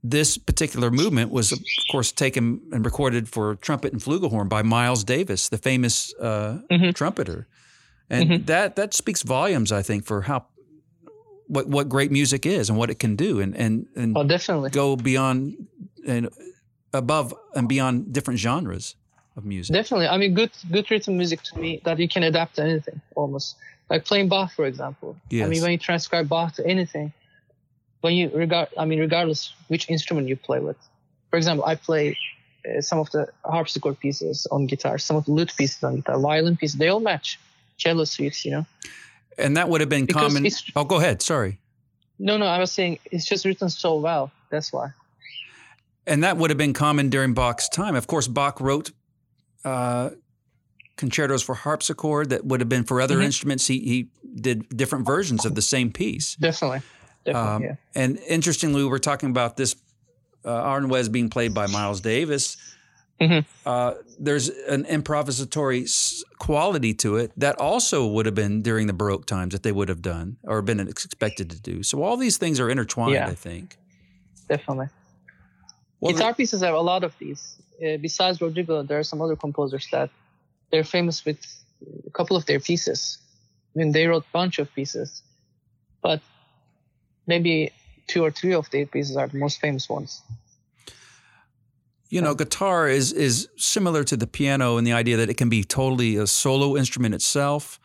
This 0.03 0.37
particular 0.37 0.89
movement 0.89 1.31
was, 1.31 1.51
of 1.51 1.59
course, 1.91 2.11
taken 2.11 2.59
and 2.71 2.83
recorded 2.83 3.29
for 3.29 3.55
trumpet 3.55 3.93
and 3.93 4.01
flugelhorn 4.01 4.49
by 4.49 4.63
Miles 4.63 5.03
Davis, 5.03 5.49
the 5.49 5.59
famous 5.59 6.11
uh, 6.19 6.57
mm-hmm. 6.71 6.89
trumpeter, 6.91 7.47
and 8.09 8.47
that 8.47 8.75
that 8.77 8.95
speaks 8.95 9.21
volumes, 9.21 9.71
I 9.71 9.83
think, 9.83 10.05
for 10.05 10.23
how 10.23 10.47
what 11.51 11.67
what 11.67 11.89
great 11.89 12.11
music 12.11 12.45
is 12.45 12.69
and 12.69 12.77
what 12.79 12.89
it 12.89 12.99
can 12.99 13.15
do, 13.15 13.39
and 13.41 13.55
and 13.55 13.87
and 13.95 14.17
oh, 14.17 14.23
definitely 14.23 14.69
go 14.69 14.95
beyond 14.95 15.67
and 16.07 16.29
above 16.93 17.33
and 17.55 17.67
beyond 17.67 18.13
different 18.13 18.39
genres 18.39 18.95
of 19.35 19.43
music. 19.45 19.73
Definitely. 19.73 20.07
I 20.07 20.17
mean, 20.17 20.33
good 20.33 20.51
good 20.71 20.89
written 20.89 21.17
music 21.17 21.43
to 21.43 21.59
me 21.59 21.81
that 21.83 21.99
you 21.99 22.07
can 22.07 22.23
adapt 22.23 22.55
to 22.55 22.63
anything 22.63 23.01
almost. 23.15 23.57
Like 23.89 24.05
playing 24.05 24.29
Bach, 24.29 24.53
for 24.53 24.65
example. 24.65 25.17
Yes. 25.29 25.45
I 25.45 25.49
mean, 25.49 25.61
when 25.61 25.71
you 25.71 25.77
transcribe 25.77 26.29
Bach 26.29 26.55
to 26.55 26.65
anything, 26.65 27.11
when 27.99 28.13
you 28.13 28.29
regard, 28.33 28.69
I 28.77 28.85
mean, 28.85 28.99
regardless 28.99 29.53
which 29.67 29.89
instrument 29.89 30.29
you 30.29 30.37
play 30.37 30.59
with. 30.59 30.77
For 31.29 31.35
example, 31.35 31.65
I 31.65 31.75
play 31.75 32.17
uh, 32.65 32.79
some 32.79 32.99
of 32.99 33.11
the 33.11 33.27
harpsichord 33.43 33.99
pieces 33.99 34.47
on 34.49 34.67
guitar, 34.67 34.97
some 34.97 35.17
of 35.17 35.25
the 35.25 35.33
lute 35.33 35.53
pieces 35.57 35.83
on 35.83 35.97
guitar, 35.97 36.17
violin 36.17 36.55
pieces. 36.55 36.77
They 36.77 36.87
all 36.87 37.01
match. 37.01 37.37
Cello 37.77 38.05
suites, 38.05 38.45
you 38.45 38.51
know. 38.51 38.65
And 39.37 39.57
that 39.57 39.69
would 39.69 39.81
have 39.81 39.89
been 39.89 40.05
because 40.05 40.33
common. 40.33 40.51
Oh, 40.75 40.83
go 40.83 40.97
ahead. 40.97 41.21
Sorry. 41.21 41.59
No, 42.19 42.37
no, 42.37 42.45
I 42.45 42.59
was 42.59 42.71
saying 42.71 42.99
it's 43.05 43.25
just 43.25 43.45
written 43.45 43.69
so 43.69 43.97
well. 43.97 44.31
That's 44.49 44.71
why. 44.71 44.89
And 46.05 46.23
that 46.23 46.37
would 46.37 46.49
have 46.49 46.57
been 46.57 46.73
common 46.73 47.09
during 47.09 47.33
Bach's 47.33 47.69
time. 47.69 47.95
Of 47.95 48.07
course, 48.07 48.27
Bach 48.27 48.59
wrote 48.59 48.91
uh, 49.63 50.11
concertos 50.97 51.41
for 51.41 51.55
harpsichord 51.55 52.29
that 52.29 52.45
would 52.45 52.59
have 52.59 52.69
been 52.69 52.83
for 52.83 53.01
other 53.01 53.15
mm-hmm. 53.15 53.23
instruments. 53.23 53.67
He, 53.67 53.79
he 53.79 54.09
did 54.39 54.75
different 54.75 55.05
versions 55.05 55.45
of 55.45 55.55
the 55.55 55.61
same 55.61 55.91
piece. 55.91 56.35
Definitely. 56.35 56.81
Definitely 57.25 57.49
um, 57.55 57.63
yeah. 57.63 57.75
And 57.95 58.19
interestingly, 58.27 58.85
we're 58.85 58.99
talking 58.99 59.29
about 59.29 59.57
this 59.57 59.75
uh, 60.43 60.49
Aranjuez 60.49 61.11
being 61.11 61.29
played 61.29 61.53
by 61.53 61.67
Miles 61.67 62.01
Davis. 62.01 62.57
Mm-hmm. 63.21 63.69
Uh, 63.69 63.93
there's 64.19 64.49
an 64.49 64.85
improvisatory 64.85 66.23
quality 66.39 66.93
to 66.95 67.17
it 67.17 67.31
that 67.37 67.59
also 67.59 68.07
would 68.07 68.25
have 68.25 68.35
been 68.35 68.61
during 68.61 68.87
the 68.87 68.93
Baroque 68.93 69.27
times 69.27 69.53
that 69.53 69.61
they 69.61 69.71
would 69.71 69.89
have 69.89 70.01
done 70.01 70.37
or 70.43 70.61
been 70.61 70.79
expected 70.79 71.51
to 71.51 71.61
do. 71.61 71.83
So 71.83 72.01
all 72.03 72.17
these 72.17 72.37
things 72.37 72.59
are 72.59 72.69
intertwined, 72.69 73.13
yeah. 73.13 73.27
I 73.27 73.35
think. 73.35 73.77
Definitely. 74.49 74.87
Well, 75.99 76.13
Guitar 76.13 76.31
the, 76.31 76.37
pieces 76.37 76.61
have 76.61 76.73
a 76.73 76.81
lot 76.81 77.03
of 77.03 77.15
these 77.19 77.61
uh, 77.81 77.97
besides 77.97 78.41
Rodrigo, 78.41 78.83
there 78.83 78.99
are 78.99 79.03
some 79.03 79.21
other 79.21 79.35
composers 79.35 79.87
that 79.91 80.09
they're 80.71 80.83
famous 80.83 81.25
with 81.25 81.39
a 82.05 82.09
couple 82.11 82.37
of 82.37 82.45
their 82.45 82.59
pieces. 82.59 83.17
I 83.75 83.79
mean, 83.79 83.91
they 83.91 84.05
wrote 84.07 84.23
a 84.23 84.31
bunch 84.31 84.59
of 84.59 84.73
pieces, 84.73 85.23
but 86.01 86.21
maybe 87.25 87.71
two 88.07 88.23
or 88.23 88.31
three 88.31 88.53
of 88.53 88.69
their 88.69 88.85
pieces 88.85 89.17
are 89.17 89.27
the 89.27 89.37
most 89.37 89.59
famous 89.59 89.89
ones. 89.89 90.21
You 92.11 92.21
know, 92.21 92.35
guitar 92.35 92.89
is 92.89 93.13
is 93.13 93.47
similar 93.55 94.03
to 94.03 94.17
the 94.17 94.27
piano 94.27 94.77
in 94.77 94.83
the 94.83 94.91
idea 94.91 95.15
that 95.15 95.29
it 95.29 95.37
can 95.37 95.47
be 95.47 95.63
totally 95.63 96.17
a 96.17 96.27
solo 96.27 96.75
instrument 96.75 97.15
itself, 97.15 97.79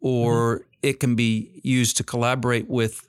or 0.00 0.60
mm-hmm. 0.60 0.64
it 0.82 0.98
can 0.98 1.14
be 1.14 1.60
used 1.62 1.98
to 1.98 2.02
collaborate 2.02 2.68
with 2.68 3.06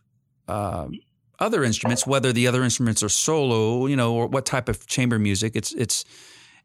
um, 0.50 1.00
other 1.40 1.64
instruments, 1.64 2.06
whether 2.06 2.34
the 2.34 2.48
other 2.48 2.64
instruments 2.64 3.02
are 3.02 3.10
solo, 3.10 3.88
you 3.88 3.96
know, 3.96 4.14
or 4.14 4.28
what 4.28 4.46
type 4.46 4.68
of 4.68 4.86
chamber 4.88 5.18
music. 5.18 5.56
It's 5.56 5.72
it's 5.72 6.04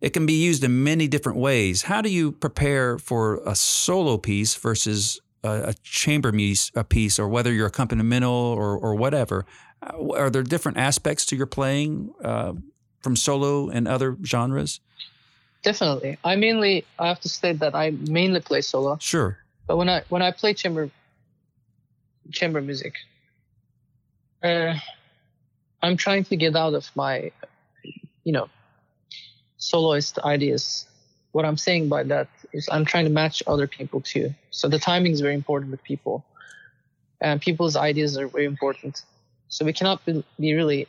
it 0.01 0.11
can 0.11 0.27
be 0.27 0.33
used 0.33 0.65
in 0.65 0.83
many 0.83 1.07
different 1.07 1.39
ways. 1.39 1.83
How 1.83 2.03
do 2.03 2.09
you 2.09 2.33
prepare 2.33 2.99
for 2.99 3.41
a 3.47 3.55
solo 3.55 4.19
piece 4.19 4.57
versus 4.57 5.21
a, 5.45 5.69
a 5.69 5.75
chamber 5.85 6.33
piece, 6.33 6.73
a 6.75 6.83
piece, 6.83 7.21
or 7.21 7.29
whether 7.29 7.53
you're 7.53 7.71
accompanimental 7.71 8.57
or 8.57 8.77
or 8.77 8.97
whatever? 8.97 9.47
Uh, 9.81 10.13
are 10.15 10.29
there 10.29 10.43
different 10.43 10.79
aspects 10.79 11.25
to 11.27 11.37
your 11.37 11.47
playing 11.47 12.13
uh, 12.25 12.55
from 13.03 13.17
solo 13.17 13.69
and 13.69 13.89
other 13.89 14.17
genres? 14.25 14.81
Definitely. 15.63 16.19
I 16.25 16.37
mainly 16.37 16.85
I 16.99 17.09
have 17.09 17.21
to 17.21 17.29
state 17.29 17.61
that 17.61 17.75
I 17.75 17.91
mainly 17.91 18.41
play 18.41 18.63
solo. 18.63 18.99
Sure. 19.01 19.39
But 19.67 19.77
when 19.77 19.89
I 19.89 20.03
when 20.09 20.23
I 20.23 20.31
play 20.33 20.55
chamber 20.55 20.91
chamber 22.31 22.61
music, 22.61 22.95
uh, 24.43 24.75
I'm 25.83 25.97
trying 25.97 26.25
to 26.25 26.37
get 26.37 26.57
out 26.57 26.75
of 26.75 26.91
my, 26.95 27.33
you 28.25 28.33
know, 28.33 28.49
soloist 29.57 30.19
ideas. 30.21 30.87
What 31.33 31.45
I'm 31.45 31.57
saying 31.57 31.89
by 31.89 32.03
that 32.05 32.29
is 32.53 32.69
I'm 32.71 32.85
trying 32.85 33.05
to 33.05 33.11
match 33.11 33.43
other 33.47 33.67
people 33.67 34.01
too. 34.01 34.35
So 34.51 34.69
the 34.69 34.79
timing 34.79 35.13
is 35.13 35.21
very 35.21 35.35
important 35.35 35.71
with 35.71 35.83
people, 35.83 36.25
and 37.21 37.41
people's 37.41 37.77
ideas 37.77 38.19
are 38.19 38.27
very 38.27 38.45
important. 38.45 39.03
So 39.49 39.65
we 39.65 39.73
cannot 39.73 40.05
be, 40.05 40.25
be 40.41 40.55
really 40.55 40.89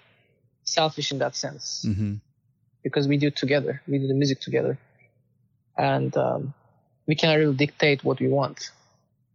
selfish 0.63 1.11
in 1.11 1.19
that 1.19 1.35
sense 1.35 1.85
hmm 1.85 2.15
because 2.83 3.07
we 3.07 3.17
do 3.17 3.27
it 3.27 3.35
together. 3.35 3.81
We 3.87 3.97
do 3.97 4.07
the 4.07 4.13
music 4.13 4.41
together, 4.41 4.77
and 5.77 6.15
um, 6.17 6.53
we 7.07 7.15
cannot 7.15 7.35
really 7.35 7.55
dictate 7.55 8.03
what 8.03 8.19
we 8.19 8.27
want. 8.27 8.71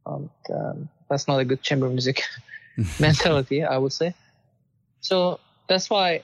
Um, 0.07 0.31
um, 0.55 0.89
that's 1.09 1.27
not 1.27 1.41
a 1.41 1.45
good 1.45 1.63
chamber 1.63 1.89
music 1.89 2.23
mentality, 2.99 3.65
I 3.65 3.79
would 3.79 3.93
say. 3.93 4.15
So 5.01 5.41
that's 5.69 5.89
why 5.91 6.23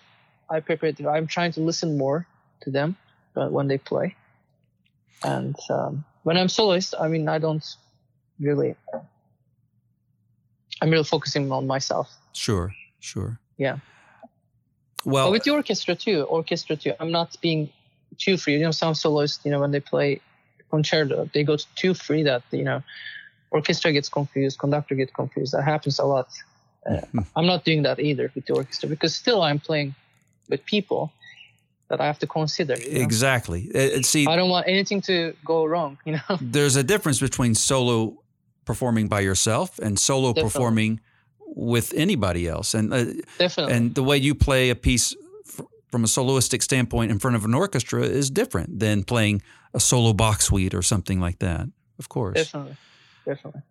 I 0.50 0.60
prepared. 0.60 1.00
I'm 1.00 1.26
trying 1.26 1.52
to 1.52 1.60
listen 1.60 1.96
more 1.98 2.26
to 2.62 2.70
them 2.70 2.96
when 3.34 3.66
they 3.68 3.78
play, 3.78 4.14
and 5.22 5.56
um, 5.70 6.04
when 6.22 6.36
I'm 6.36 6.48
soloist, 6.48 6.94
I 6.98 7.08
mean, 7.08 7.28
I 7.28 7.38
don't 7.38 7.64
really. 8.38 8.76
I'm 10.82 10.90
really 10.90 11.04
focusing 11.04 11.50
on 11.52 11.66
myself. 11.66 12.10
Sure, 12.34 12.74
sure. 13.00 13.38
Yeah. 13.56 13.78
Well, 15.04 15.26
But 15.26 15.32
with 15.32 15.44
the 15.44 15.50
orchestra 15.50 15.94
too, 15.94 16.22
orchestra 16.24 16.76
too. 16.76 16.94
I'm 17.00 17.10
not 17.10 17.36
being 17.40 17.70
too 18.18 18.36
free. 18.36 18.54
You 18.54 18.60
know, 18.60 18.70
some 18.70 18.94
soloists, 18.94 19.44
you 19.44 19.50
know, 19.50 19.60
when 19.60 19.70
they 19.70 19.80
play 19.80 20.20
concerto, 20.70 21.28
they 21.32 21.44
go 21.44 21.56
too 21.76 21.94
free 21.94 22.22
that 22.22 22.42
you 22.50 22.64
know, 22.64 22.82
orchestra 23.50 23.92
gets 23.92 24.08
confused, 24.08 24.58
conductor 24.58 24.94
gets 24.94 25.12
confused. 25.12 25.52
That 25.52 25.64
happens 25.64 25.98
a 25.98 26.04
lot. 26.04 26.28
Uh, 26.88 27.00
I'm 27.36 27.46
not 27.46 27.64
doing 27.64 27.82
that 27.82 27.98
either 27.98 28.30
with 28.34 28.46
the 28.46 28.54
orchestra 28.54 28.88
because 28.88 29.14
still 29.14 29.42
I'm 29.42 29.58
playing 29.58 29.94
with 30.48 30.64
people 30.66 31.12
that 31.88 32.00
I 32.00 32.06
have 32.06 32.18
to 32.20 32.26
consider. 32.26 32.76
you 32.76 32.94
know. 32.94 33.00
exactly. 33.00 33.70
Uh, 33.74 33.98
uh, 33.98 34.02
see, 34.02 34.26
I 34.26 34.36
don't 34.36 34.50
want 34.50 34.66
anything 34.68 35.00
to 35.02 35.34
go 35.44 35.64
wrong. 35.64 35.98
You 36.04 36.12
know, 36.14 36.38
there's 36.40 36.76
a 36.76 36.82
difference 36.82 37.20
between 37.20 37.54
solo 37.54 38.18
performing 38.64 39.08
by 39.08 39.20
yourself 39.20 39.78
and 39.78 39.98
solo 39.98 40.32
Definitely. 40.32 40.50
performing 40.50 41.00
with 41.54 41.92
anybody 41.96 42.48
else. 42.48 42.74
And 42.74 42.92
uh, 42.92 43.04
definitely. 43.38 43.74
and 43.74 43.94
the 43.94 44.02
way 44.02 44.16
you 44.16 44.34
play 44.34 44.70
a 44.70 44.74
piece 44.74 45.14
f- 45.46 45.64
from 45.90 46.04
a 46.04 46.06
soloistic 46.08 46.62
standpoint 46.62 47.10
in 47.10 47.18
front 47.18 47.36
of 47.36 47.44
an 47.44 47.54
orchestra 47.54 48.02
is 48.02 48.30
different 48.30 48.80
than 48.80 49.04
playing 49.04 49.42
a 49.72 49.80
solo 49.80 50.12
Bach 50.12 50.40
suite 50.42 50.74
or 50.74 50.82
something 50.82 51.20
like 51.20 51.38
that. 51.38 51.68
Of 51.98 52.08
course. 52.08 52.34
definitely, 52.34 52.76
definitely. 53.24 53.62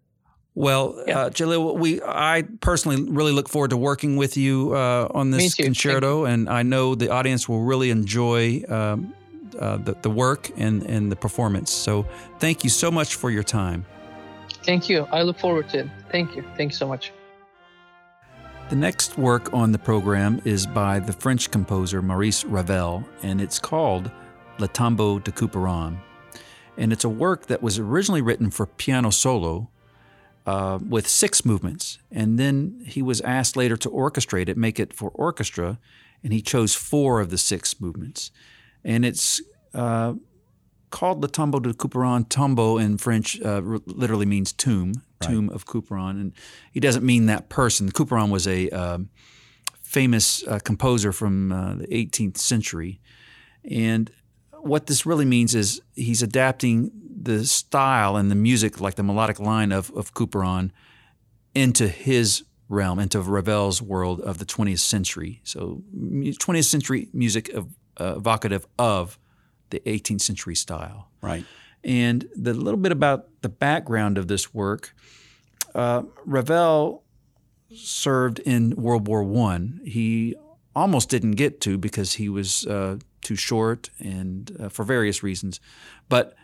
Well, 0.56 1.04
Yeah. 1.08 1.20
uh, 1.20 1.30
Celil, 1.32 1.78
we 1.78 2.00
I 2.02 2.44
personally 2.62 3.02
really 3.12 3.32
look 3.32 3.50
forward 3.50 3.72
to 3.72 3.78
working 3.78 4.18
with 4.18 4.38
you 4.38 4.74
uh, 4.76 5.08
on 5.12 5.32
this 5.32 5.56
concerto, 5.56 6.26
and 6.26 6.48
I 6.48 6.62
know 6.64 6.94
the 6.96 7.10
audience 7.10 7.50
will 7.50 7.64
really 7.64 7.90
enjoy 7.90 8.62
um, 8.70 9.14
uh, 9.60 9.78
the, 9.78 9.96
the 10.04 10.12
work 10.12 10.52
and, 10.56 10.84
and 10.84 11.12
the 11.12 11.16
performance. 11.16 11.72
So, 11.72 12.06
thank 12.40 12.64
you 12.64 12.70
so 12.70 12.92
much 12.92 13.16
for 13.16 13.32
your 13.32 13.44
time. 13.44 13.86
Thank 14.64 14.90
you. 14.90 15.08
I 15.12 15.24
look 15.24 15.40
forward 15.40 15.70
to 15.70 15.80
it. 15.80 15.88
Thank 16.12 16.36
you. 16.36 16.44
Thank 16.56 16.72
you 16.72 16.78
so 16.78 16.88
much. 16.88 17.12
The 18.70 18.80
next 18.80 19.18
work 19.18 19.54
on 19.54 19.72
the 19.72 19.78
program 19.78 20.42
is 20.46 20.66
by 20.66 21.00
the 21.00 21.14
French 21.14 21.52
composer 21.52 22.02
Maurice 22.02 22.44
Ravel, 22.44 23.04
and 23.22 23.40
it's 23.40 23.60
called 23.60 24.10
Le 24.58 24.68
Tombeau 24.68 25.20
de 25.20 25.32
Couperin. 25.32 26.00
And 26.78 26.92
it's 26.92 27.04
a 27.04 27.10
work 27.10 27.48
that 27.48 27.62
was 27.62 27.78
originally 27.78 28.22
written 28.22 28.50
for 28.50 28.66
piano 28.66 29.12
solo 29.12 29.70
uh, 30.48 30.80
with 30.90 31.08
six 31.08 31.46
movements. 31.46 32.00
And 32.10 32.40
then 32.40 32.84
he 32.88 33.02
was 33.02 33.22
asked 33.22 33.56
later 33.56 33.78
to 33.78 33.90
orchestrate 33.90 34.50
it, 34.50 34.58
make 34.58 34.80
it 34.80 34.94
for 34.94 35.10
orchestra, 35.12 35.78
and 36.24 36.34
he 36.34 36.42
chose 36.42 36.74
four 36.74 37.20
of 37.20 37.30
the 37.30 37.38
six 37.38 37.80
movements. 37.80 38.32
And 38.84 39.06
it's 39.06 39.40
uh, 39.74 40.16
called 40.90 41.22
Le 41.22 41.28
Tombeau 41.28 41.62
de 41.62 41.74
Couperin. 41.74 42.28
Tombeau 42.28 42.82
in 42.82 42.98
French 42.98 43.40
uh, 43.42 43.62
literally 43.86 44.26
means 44.26 44.52
tomb, 44.52 45.04
tomb 45.28 45.50
of 45.50 45.66
Couperin. 45.66 46.12
And 46.12 46.34
he 46.72 46.80
doesn't 46.80 47.06
mean 47.06 47.26
that 47.28 47.50
person. 47.50 47.92
Couperin 47.92 48.30
was 48.30 48.48
a 48.48 48.70
um, 48.70 49.10
famous 49.82 50.46
uh, 50.48 50.60
composer 50.60 51.12
from 51.12 51.52
uh, 51.52 51.76
the 51.76 51.88
18th 51.88 52.38
century. 52.38 53.00
And 53.70 54.12
what 54.52 54.88
this 54.88 55.06
really 55.06 55.26
means 55.26 55.56
is 55.56 55.82
he's 55.96 56.22
adapting 56.22 56.92
the 57.22 57.46
style 57.46 58.16
and 58.16 58.30
the 58.30 58.36
music, 58.36 58.82
like 58.82 58.96
the 58.96 59.04
melodic 59.04 59.40
line 59.40 59.72
of, 59.72 59.92
of 59.92 60.14
Couperin, 60.14 60.72
into 61.54 61.88
his 61.88 62.44
realm, 62.70 63.00
into 63.00 63.20
Ravel's 63.20 63.82
world 63.82 64.20
of 64.22 64.40
the 64.40 64.46
20th 64.46 64.80
century. 64.80 65.42
So, 65.44 65.84
20th 65.96 66.66
century 66.66 67.10
music 67.14 67.50
of, 67.50 67.68
uh, 68.00 68.16
evocative 68.18 68.66
of 68.80 69.20
the 69.70 69.80
18th 69.82 70.22
century 70.22 70.56
style. 70.56 71.10
Right. 71.22 71.46
And 71.84 72.28
the 72.36 72.54
little 72.54 72.80
bit 72.80 72.92
about 72.92 73.28
the 73.42 73.50
background 73.50 74.18
of 74.18 74.28
this 74.28 74.54
work, 74.54 74.96
uh, 75.76 76.04
Ravel 76.26 77.04
served 77.76 78.40
in 78.40 78.76
World 78.76 79.08
War 79.08 79.24
One. 79.24 79.82
He 79.84 80.36
almost 80.76 81.10
didn't 81.10 81.32
get 81.32 81.62
to 81.62 81.78
because 81.78 82.14
he 82.14 82.30
was 82.30 82.66
uh, 82.66 82.98
too 83.22 83.36
short 83.36 83.90
and 84.00 84.56
uh, 84.60 84.70
for 84.70 84.84
various 84.84 85.24
reasons, 85.24 85.60
but 86.10 86.36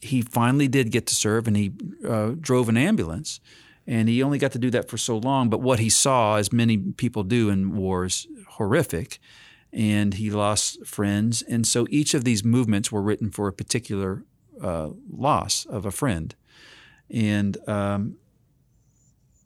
he 0.00 0.20
finally 0.20 0.68
did 0.68 0.90
get 0.90 1.06
to 1.06 1.14
serve, 1.14 1.46
and 1.46 1.56
he 1.56 1.72
uh, 2.06 2.32
drove 2.38 2.68
an 2.68 2.76
ambulance. 2.76 3.40
And 3.86 4.08
he 4.08 4.22
only 4.22 4.38
got 4.38 4.52
to 4.52 4.58
do 4.58 4.70
that 4.70 4.88
for 4.88 4.96
so 4.96 5.18
long. 5.18 5.50
But 5.50 5.60
what 5.60 5.78
he 5.78 5.90
saw, 5.90 6.36
as 6.36 6.52
many 6.52 6.78
people 6.78 7.22
do 7.22 7.50
in 7.50 7.76
wars, 7.76 8.26
horrific 8.48 9.18
and 9.74 10.14
he 10.14 10.30
lost 10.30 10.86
friends. 10.86 11.42
And 11.42 11.66
so 11.66 11.86
each 11.90 12.14
of 12.14 12.24
these 12.24 12.44
movements 12.44 12.92
were 12.92 13.02
written 13.02 13.30
for 13.30 13.48
a 13.48 13.52
particular 13.52 14.24
uh, 14.60 14.90
loss 15.10 15.66
of 15.66 15.86
a 15.86 15.90
friend. 15.90 16.34
And 17.10 17.56
um, 17.68 18.16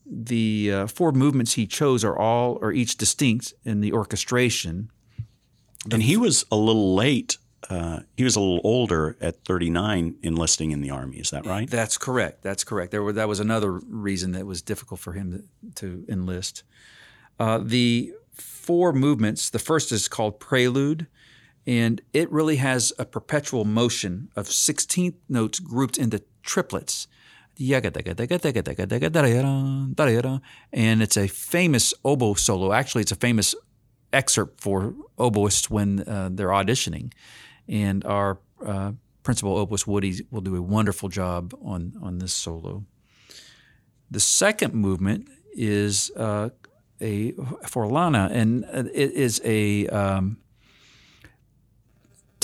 the 0.06 0.72
uh, 0.72 0.86
four 0.86 1.12
movements 1.12 1.54
he 1.54 1.66
chose 1.66 2.04
are 2.04 2.16
all 2.16 2.58
are 2.62 2.72
each 2.72 2.96
distinct 2.96 3.54
in 3.64 3.80
the 3.80 3.92
orchestration. 3.92 4.90
And 5.90 6.02
he 6.02 6.16
was 6.16 6.44
a 6.50 6.56
little 6.56 6.94
late. 6.94 7.38
Uh, 7.68 8.00
he 8.16 8.24
was 8.24 8.36
a 8.36 8.40
little 8.40 8.60
older 8.64 9.16
at 9.20 9.44
39 9.44 10.16
enlisting 10.22 10.70
in 10.70 10.80
the 10.80 10.90
army. 10.90 11.18
Is 11.18 11.30
that 11.30 11.44
right? 11.44 11.68
That's 11.68 11.98
correct. 11.98 12.42
That's 12.42 12.64
correct. 12.64 12.92
There 12.92 13.02
were, 13.02 13.12
that 13.12 13.28
was 13.28 13.40
another 13.40 13.72
reason 13.72 14.32
that 14.32 14.40
it 14.40 14.46
was 14.46 14.62
difficult 14.62 15.00
for 15.00 15.12
him 15.12 15.48
to, 15.74 15.74
to 15.74 16.04
enlist. 16.08 16.62
Uh, 17.38 17.58
the 17.58 18.12
four 18.68 18.92
movements. 18.92 19.50
The 19.50 19.58
first 19.58 19.92
is 19.92 20.08
called 20.08 20.40
Prelude, 20.40 21.06
and 21.68 22.00
it 22.14 22.32
really 22.32 22.56
has 22.56 22.94
a 22.98 23.04
perpetual 23.04 23.66
motion 23.66 24.30
of 24.34 24.46
16th 24.46 25.16
notes 25.28 25.60
grouped 25.60 25.98
into 25.98 26.22
triplets. 26.42 27.06
And 30.72 31.02
it's 31.02 31.16
a 31.18 31.28
famous 31.28 31.92
oboe 32.06 32.34
solo. 32.34 32.72
Actually, 32.72 33.02
it's 33.02 33.12
a 33.12 33.16
famous 33.16 33.54
excerpt 34.14 34.62
for 34.62 34.94
oboists 35.18 35.68
when 35.68 36.08
uh, 36.08 36.30
they're 36.32 36.48
auditioning. 36.48 37.12
And 37.68 38.02
our 38.06 38.38
uh, 38.64 38.92
principal 39.22 39.66
oboist, 39.66 39.86
Woody, 39.86 40.24
will 40.30 40.40
do 40.40 40.56
a 40.56 40.62
wonderful 40.62 41.10
job 41.10 41.52
on, 41.62 41.92
on 42.00 42.18
this 42.18 42.32
solo. 42.32 42.86
The 44.10 44.20
second 44.20 44.72
movement 44.72 45.28
is 45.52 46.10
uh, 46.16 46.48
a 46.98 47.32
forlana, 47.66 48.30
and 48.30 48.64
it 48.94 49.12
is 49.12 49.42
a 49.44 49.86
um, 49.88 50.38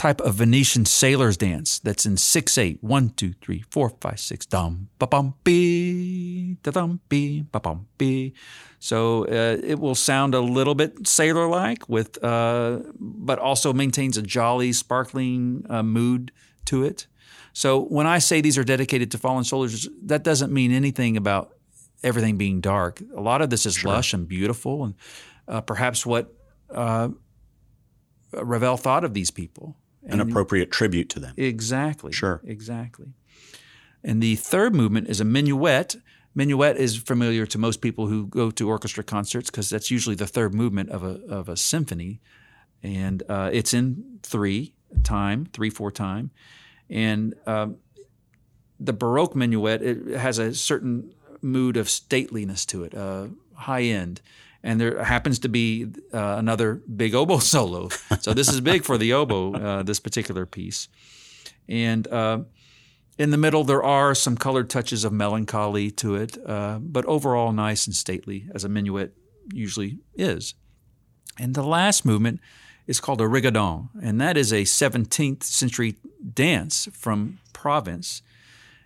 type 0.05 0.21
of 0.21 0.35
Venetian 0.35 0.85
sailor's 0.85 1.39
dance 1.39 1.79
that's 1.79 2.05
in 2.05 2.17
six 2.19 2.59
eight. 2.59 2.79
One, 2.83 3.09
two, 3.21 3.33
three, 3.41 3.65
four, 3.71 3.89
five, 4.05 4.21
six. 4.21 4.45
Dum 4.45 4.89
ba 4.99 5.07
bum 5.07 5.35
be 5.45 6.59
da 6.63 6.73
dum 6.73 7.01
be 7.09 7.43
ba 7.53 7.61
bum 7.61 7.87
be. 7.97 8.35
So 8.81 9.25
uh, 9.25 9.57
it 9.73 9.79
will 9.79 9.95
sound 9.95 10.35
a 10.35 10.41
little 10.41 10.75
bit 10.75 11.09
sailor-like, 11.09 11.89
with 11.89 12.23
uh, 12.23 12.81
but 12.99 13.39
also 13.39 13.73
maintains 13.73 14.19
a 14.19 14.23
jolly, 14.23 14.73
sparkling 14.75 15.65
uh, 15.71 15.83
mood 15.83 16.33
to 16.67 16.85
it. 16.85 17.07
So 17.55 17.81
when 17.97 18.07
I 18.07 18.21
say 18.21 18.43
these 18.43 18.59
are 18.59 18.65
dedicated 18.65 19.11
to 19.13 19.19
fallen 19.19 19.45
soldiers, 19.45 19.89
that 20.03 20.23
doesn't 20.23 20.53
mean 20.53 20.71
anything 20.71 21.17
about 21.17 21.55
everything 22.03 22.37
being 22.37 22.61
dark. 22.61 23.01
A 23.17 23.23
lot 23.23 23.41
of 23.41 23.49
this 23.49 23.65
is 23.65 23.85
lush 23.85 24.13
and 24.13 24.29
beautiful, 24.29 24.85
and 24.85 24.95
uh, 25.49 25.63
perhaps 25.63 26.05
what 26.05 26.35
uh, 26.69 27.09
Ravel 28.35 28.77
thought 28.77 29.05
of 29.05 29.15
these 29.15 29.31
people. 29.33 29.77
An 30.07 30.21
appropriate 30.21 30.71
tribute 30.71 31.09
to 31.11 31.21
them. 31.21 31.35
Exactly. 31.37 32.13
Sure. 32.13 32.41
Exactly. 32.45 33.15
And 34.03 34.23
the 34.23 34.37
third 34.37 34.75
movement 34.75 35.09
is 35.09 35.21
a 35.21 35.25
minuet. 35.25 35.97
Minuet 36.35 36.77
is 36.77 36.97
familiar 36.97 37.47
to 37.47 37.59
most 37.59 37.81
people 37.81 38.07
who 38.09 38.27
go 38.27 38.51
to 38.51 38.69
orchestra 38.69 39.03
concerts 39.03 39.51
because 39.51 39.71
that's 39.71 39.91
usually 39.91 40.17
the 40.17 40.27
third 40.27 40.55
movement 40.55 40.91
of 40.91 41.03
a 41.03 41.21
of 41.29 41.49
a 41.49 41.57
symphony, 41.57 42.21
and 42.83 43.23
uh, 43.29 43.51
it's 43.53 43.73
in 43.73 44.19
three 44.23 44.75
time, 45.05 45.47
three 45.53 45.71
four 45.71 45.91
time, 45.91 46.33
and 46.91 47.35
um, 47.47 47.77
the 48.81 48.93
Baroque 48.93 49.35
minuet 49.35 49.81
it 49.81 50.19
has 50.19 50.39
a 50.39 50.53
certain 50.55 51.15
mood 51.41 51.77
of 51.77 51.87
stateliness 51.87 52.67
to 52.67 52.85
it, 52.85 52.95
uh, 52.95 53.29
high 53.55 53.83
end. 53.83 54.21
And 54.65 54.81
there 54.81 55.05
happens 55.05 55.39
to 55.41 55.49
be 55.51 55.89
uh, 56.13 56.37
another 56.39 56.83
big 56.97 57.15
oboe 57.15 57.39
solo. 57.55 57.91
So 58.21 58.33
this 58.33 58.49
is 58.49 58.61
big 58.63 58.83
for 58.83 58.97
the 58.97 59.13
oboe, 59.13 59.53
uh, 59.53 59.83
this 59.83 60.01
particular 60.01 60.47
piece. 60.47 60.89
And 61.69 62.09
uh, 62.09 62.41
in 63.19 63.31
the 63.31 63.37
middle, 63.37 63.63
there 63.63 63.83
are 63.83 64.15
some 64.15 64.37
colored 64.37 64.71
touches 64.71 65.05
of 65.05 65.13
melancholy 65.13 65.91
to 65.93 66.17
it, 66.17 66.39
uh, 66.47 66.79
but 66.81 67.05
overall 67.05 67.53
nice 67.53 67.87
and 67.87 67.95
stately, 67.95 68.49
as 68.55 68.65
a 68.65 68.69
minuet 68.69 69.13
usually 69.53 69.99
is. 70.15 70.55
And 71.39 71.55
the 71.55 71.63
last 71.63 72.07
movement 72.07 72.41
is 72.87 73.01
called 73.01 73.21
a 73.21 73.25
rigodon, 73.25 73.91
and 74.03 74.21
that 74.21 74.37
is 74.37 74.53
a 74.53 74.63
17th 74.63 75.43
century 75.43 75.97
dance 76.33 76.89
from 76.93 77.39
Provence. 77.53 78.23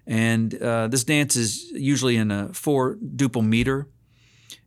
And 0.06 0.60
uh, 0.60 0.88
this 0.88 1.04
dance 1.04 1.36
is 1.36 1.70
usually 1.72 2.16
in 2.16 2.30
a 2.30 2.52
four 2.52 2.96
duple 2.96 3.46
meter, 3.46 3.86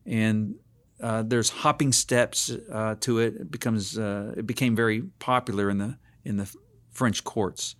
and 0.06 0.56
uh, 1.02 1.24
there's 1.24 1.50
hopping 1.50 1.92
steps 1.92 2.52
uh, 2.72 2.96
to 3.02 3.20
it. 3.20 3.36
It 3.36 3.52
becomes 3.52 3.98
uh, 3.98 4.34
it 4.38 4.46
became 4.46 4.76
very 4.76 5.02
popular 5.20 5.70
in 5.70 5.78
the 5.78 5.98
in 6.24 6.38
the 6.38 6.54
French 6.92 7.24
courts. 7.24 7.76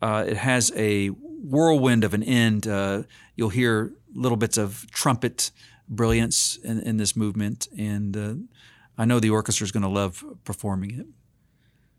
Uh, 0.00 0.24
it 0.26 0.36
has 0.36 0.72
a 0.76 1.08
whirlwind 1.08 2.04
of 2.04 2.14
an 2.14 2.22
end. 2.22 2.66
Uh, 2.66 3.02
you'll 3.36 3.48
hear 3.48 3.92
little 4.14 4.36
bits 4.36 4.56
of 4.56 4.86
trumpet 4.90 5.50
brilliance 5.88 6.56
in, 6.56 6.80
in 6.80 6.96
this 6.96 7.16
movement, 7.16 7.68
and 7.76 8.48
I 8.96 9.04
know 9.04 9.20
the 9.20 9.30
orchestra 9.30 9.64
is 9.64 9.72
going 9.72 9.82
to 9.82 9.88
love 9.88 10.24
performing 10.44 10.98
it. 10.98 11.06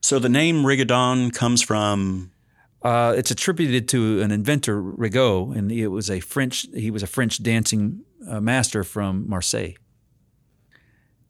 So 0.02 0.20
the 0.20 0.30
name 0.30 0.64
Rigodon 0.64 1.34
comes 1.34 1.62
from. 1.62 2.32
Uh, 2.82 3.14
it's 3.16 3.32
attributed 3.32 3.88
to 3.88 4.22
an 4.22 4.32
inventor, 4.32 4.82
Rigaud, 4.82 5.56
and 5.56 5.72
it 5.72 5.88
was 5.88 6.12
a 6.12 6.20
French. 6.20 6.68
He 6.74 6.92
was 6.92 7.02
a 7.02 7.08
French 7.08 7.42
dancing 7.42 8.02
uh, 8.30 8.42
master 8.42 8.84
from 8.84 9.28
Marseille. 9.30 9.76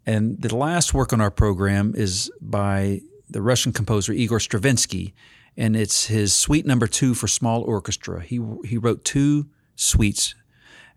And 0.05 0.41
the 0.41 0.55
last 0.55 0.93
work 0.93 1.13
on 1.13 1.21
our 1.21 1.31
program 1.31 1.93
is 1.95 2.31
by 2.41 3.01
the 3.29 3.41
Russian 3.41 3.71
composer 3.71 4.13
Igor 4.13 4.39
Stravinsky, 4.39 5.13
and 5.55 5.75
it's 5.75 6.07
his 6.07 6.35
Suite 6.35 6.65
Number 6.65 6.87
Two 6.87 7.13
for 7.13 7.27
small 7.27 7.61
orchestra. 7.61 8.21
He 8.21 8.39
he 8.65 8.77
wrote 8.77 9.05
two 9.05 9.47
suites, 9.75 10.35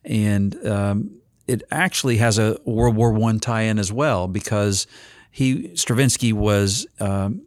and 0.05 0.67
um, 0.67 1.21
it 1.47 1.63
actually 1.71 2.17
has 2.17 2.39
a 2.39 2.59
World 2.65 2.97
War 2.97 3.13
One 3.13 3.39
tie-in 3.39 3.79
as 3.79 3.93
well 3.93 4.27
because 4.27 4.87
he 5.31 5.75
Stravinsky 5.77 6.33
was 6.33 6.87
um, 6.99 7.43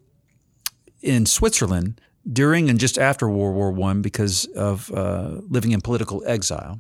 in 1.02 1.26
Switzerland 1.26 2.00
during 2.32 2.70
and 2.70 2.80
just 2.80 2.98
after 2.98 3.28
World 3.28 3.56
War 3.56 3.72
One 3.72 4.02
because 4.02 4.46
of 4.56 4.92
uh, 4.92 5.42
living 5.50 5.72
in 5.72 5.82
political 5.82 6.24
exile. 6.26 6.80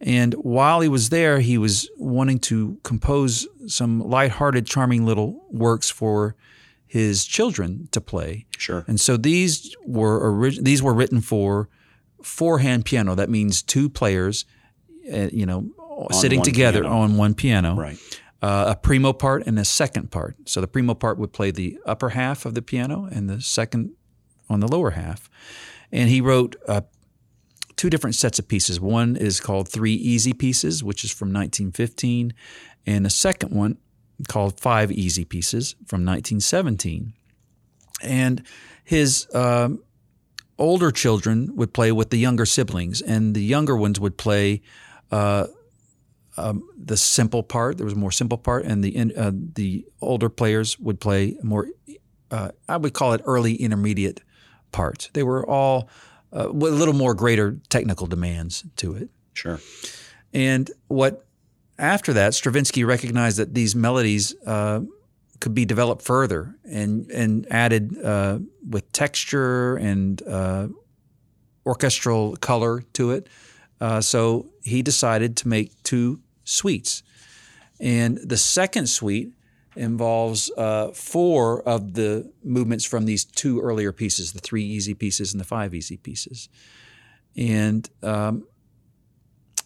And 0.00 0.34
while 0.34 0.80
he 0.80 0.88
was 0.88 1.08
there, 1.08 1.40
he 1.40 1.56
was 1.56 1.88
wanting 1.96 2.38
to 2.40 2.78
compose 2.82 3.46
some 3.66 4.00
light-hearted, 4.00 4.66
charming 4.66 5.06
little 5.06 5.46
works 5.50 5.88
for 5.88 6.34
his 6.86 7.24
children 7.24 7.88
to 7.90 8.00
play. 8.00 8.46
Sure. 8.58 8.84
And 8.86 9.00
so 9.00 9.16
these 9.16 9.74
were 9.86 10.20
orig- 10.20 10.62
these 10.62 10.82
were 10.82 10.94
written 10.94 11.20
for 11.20 11.68
four-hand 12.22 12.84
piano. 12.84 13.14
That 13.14 13.30
means 13.30 13.62
two 13.62 13.88
players, 13.88 14.44
uh, 15.12 15.28
you 15.32 15.46
know, 15.46 15.70
sitting 16.10 16.42
together 16.42 16.82
piano. 16.82 16.96
on 16.96 17.16
one 17.16 17.34
piano. 17.34 17.74
Right. 17.74 17.98
Uh, 18.42 18.66
a 18.68 18.76
primo 18.76 19.12
part 19.12 19.46
and 19.46 19.58
a 19.58 19.64
second 19.64 20.10
part. 20.10 20.36
So 20.44 20.60
the 20.60 20.68
primo 20.68 20.94
part 20.94 21.18
would 21.18 21.32
play 21.32 21.50
the 21.50 21.78
upper 21.86 22.10
half 22.10 22.44
of 22.44 22.54
the 22.54 22.60
piano 22.60 23.08
and 23.10 23.30
the 23.30 23.40
second 23.40 23.92
on 24.50 24.60
the 24.60 24.68
lower 24.68 24.90
half. 24.90 25.30
And 25.90 26.10
he 26.10 26.20
wrote 26.20 26.56
uh, 26.68 26.82
two 27.84 27.90
different 27.90 28.16
sets 28.16 28.38
of 28.38 28.48
pieces. 28.48 28.80
One 28.80 29.14
is 29.14 29.40
called 29.40 29.68
Three 29.68 29.92
Easy 29.92 30.32
Pieces, 30.32 30.82
which 30.82 31.04
is 31.04 31.10
from 31.10 31.28
1915, 31.28 32.32
and 32.86 33.06
a 33.06 33.10
second 33.10 33.54
one 33.54 33.76
called 34.26 34.58
Five 34.58 34.90
Easy 34.90 35.26
Pieces 35.26 35.72
from 35.86 35.98
1917. 35.98 37.12
And 38.00 38.42
his 38.84 39.26
um, 39.34 39.82
older 40.56 40.90
children 40.90 41.54
would 41.56 41.74
play 41.74 41.92
with 41.92 42.08
the 42.08 42.16
younger 42.16 42.46
siblings, 42.46 43.02
and 43.02 43.34
the 43.34 43.44
younger 43.44 43.76
ones 43.76 44.00
would 44.00 44.16
play 44.16 44.62
uh, 45.12 45.48
um, 46.38 46.66
the 46.82 46.96
simple 46.96 47.42
part. 47.42 47.76
There 47.76 47.84
was 47.84 47.92
a 47.92 47.98
more 47.98 48.12
simple 48.12 48.38
part, 48.38 48.64
and 48.64 48.82
the 48.82 49.12
uh, 49.14 49.30
the 49.34 49.84
older 50.00 50.30
players 50.30 50.78
would 50.78 51.00
play 51.00 51.36
more. 51.42 51.68
Uh, 52.30 52.52
I 52.66 52.78
would 52.78 52.94
call 52.94 53.12
it 53.12 53.20
early 53.26 53.56
intermediate 53.56 54.22
part. 54.72 55.10
They 55.12 55.22
were 55.22 55.46
all 55.46 55.90
uh, 56.34 56.50
with 56.52 56.72
a 56.72 56.76
little 56.76 56.94
more 56.94 57.14
greater 57.14 57.58
technical 57.68 58.06
demands 58.06 58.64
to 58.76 58.94
it. 58.94 59.08
Sure. 59.32 59.60
And 60.32 60.70
what 60.88 61.24
after 61.78 62.12
that, 62.12 62.34
Stravinsky 62.34 62.84
recognized 62.84 63.38
that 63.38 63.54
these 63.54 63.74
melodies 63.74 64.34
uh, 64.46 64.80
could 65.40 65.54
be 65.54 65.64
developed 65.64 66.02
further 66.02 66.54
and 66.64 67.10
and 67.10 67.46
added 67.50 68.02
uh, 68.02 68.38
with 68.68 68.90
texture 68.92 69.76
and 69.76 70.22
uh, 70.26 70.68
orchestral 71.66 72.36
color 72.36 72.82
to 72.94 73.10
it. 73.12 73.28
Uh, 73.80 74.00
so 74.00 74.46
he 74.62 74.82
decided 74.82 75.36
to 75.36 75.48
make 75.48 75.70
two 75.82 76.20
suites. 76.44 77.02
And 77.80 78.18
the 78.18 78.36
second 78.36 78.88
suite 78.88 79.32
involves 79.76 80.50
uh, 80.56 80.90
four 80.92 81.62
of 81.68 81.94
the 81.94 82.30
movements 82.42 82.84
from 82.84 83.06
these 83.06 83.24
two 83.24 83.60
earlier 83.60 83.92
pieces 83.92 84.32
the 84.32 84.40
three 84.40 84.64
easy 84.64 84.94
pieces 84.94 85.32
and 85.32 85.40
the 85.40 85.44
five 85.44 85.74
easy 85.74 85.96
pieces. 85.96 86.48
And 87.36 87.88
um, 88.02 88.46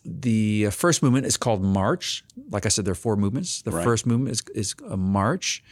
the 0.04 0.70
first 0.70 1.02
movement 1.02 1.26
is 1.26 1.36
called 1.36 1.62
March. 1.62 2.24
Like 2.50 2.64
I 2.64 2.70
said, 2.70 2.84
there 2.84 2.92
are 2.92 2.94
four 2.94 3.16
movements. 3.16 3.62
The 3.62 3.70
Right. 3.70 3.84
first 3.84 4.06
movement 4.06 4.32
is, 4.32 4.42
is 4.54 4.74
a 4.88 4.96
march, 4.96 5.62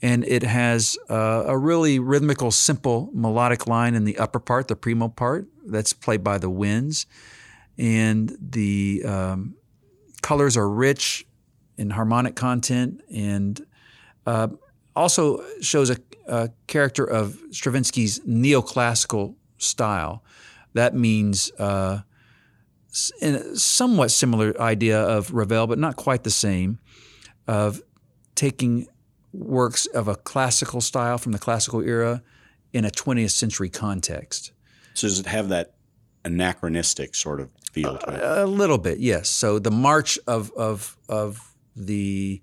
and 0.00 0.24
it 0.24 0.42
has 0.42 0.96
uh, 1.10 1.44
a 1.46 1.58
really 1.58 1.98
rhythmical, 1.98 2.50
simple 2.50 3.10
melodic 3.12 3.66
line 3.66 3.94
in 3.94 4.04
the 4.04 4.18
upper 4.18 4.40
part, 4.40 4.68
the 4.68 4.76
primo 4.76 5.08
part, 5.08 5.46
that's 5.66 5.92
played 5.92 6.24
by 6.24 6.38
the 6.38 6.50
winds. 6.50 7.06
And 7.78 8.36
the 8.40 9.02
um, 9.04 9.56
colors 10.22 10.56
are 10.56 10.68
rich 10.68 11.26
in 11.76 11.90
harmonic 11.90 12.34
content 12.34 13.02
and 13.12 13.64
uh, 14.26 14.48
also 14.94 15.42
shows 15.60 15.90
a, 15.90 15.96
a 16.26 16.50
character 16.66 17.04
of 17.04 17.38
Stravinsky's 17.50 18.20
neoclassical 18.20 19.34
style. 19.58 20.22
That 20.74 20.94
means 20.94 21.50
uh, 21.58 22.02
in 23.20 23.34
a 23.34 23.56
somewhat 23.56 24.10
similar 24.10 24.58
idea 24.60 25.00
of 25.00 25.32
Ravel, 25.32 25.66
but 25.66 25.78
not 25.78 25.96
quite 25.96 26.24
the 26.24 26.30
same, 26.30 26.78
of 27.46 27.82
taking 28.34 28.86
works 29.32 29.86
of 29.86 30.08
a 30.08 30.16
classical 30.16 30.80
style 30.80 31.18
from 31.18 31.32
the 31.32 31.38
classical 31.38 31.80
era 31.80 32.22
in 32.72 32.84
a 32.84 32.90
20th 32.90 33.30
century 33.30 33.68
context. 33.68 34.52
So 34.94 35.08
does 35.08 35.18
it 35.18 35.26
have 35.26 35.48
that 35.48 35.74
anachronistic 36.24 37.14
sort 37.14 37.40
of 37.40 37.50
feel 37.72 37.96
to 37.96 38.14
it? 38.14 38.20
A 38.22 38.46
little 38.46 38.78
bit, 38.78 38.98
yes. 38.98 39.28
So 39.28 39.58
the 39.58 39.70
march 39.70 40.18
of 40.26 40.52
of 40.52 40.96
of 41.08 41.54
the 41.74 42.42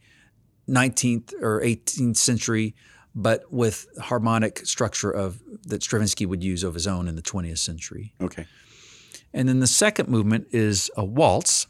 19th 0.70 1.34
or 1.42 1.62
18th 1.62 2.18
century, 2.18 2.76
but 3.16 3.52
with 3.52 3.88
harmonic 4.00 4.66
structure 4.66 5.12
of 5.12 5.42
that 5.64 5.84
Stravinsky 5.84 6.26
would 6.26 6.44
use 6.44 6.64
of 6.64 6.74
his 6.74 6.88
own 6.88 7.08
in 7.08 7.16
the 7.16 7.22
20th 7.22 7.58
century. 7.58 8.14
Okay. 8.22 8.46
And 9.34 9.48
then 9.48 9.60
the 9.60 9.68
second 9.68 10.10
movement 10.10 10.48
is 10.52 10.90
a 10.96 11.04
waltz. 11.04 11.68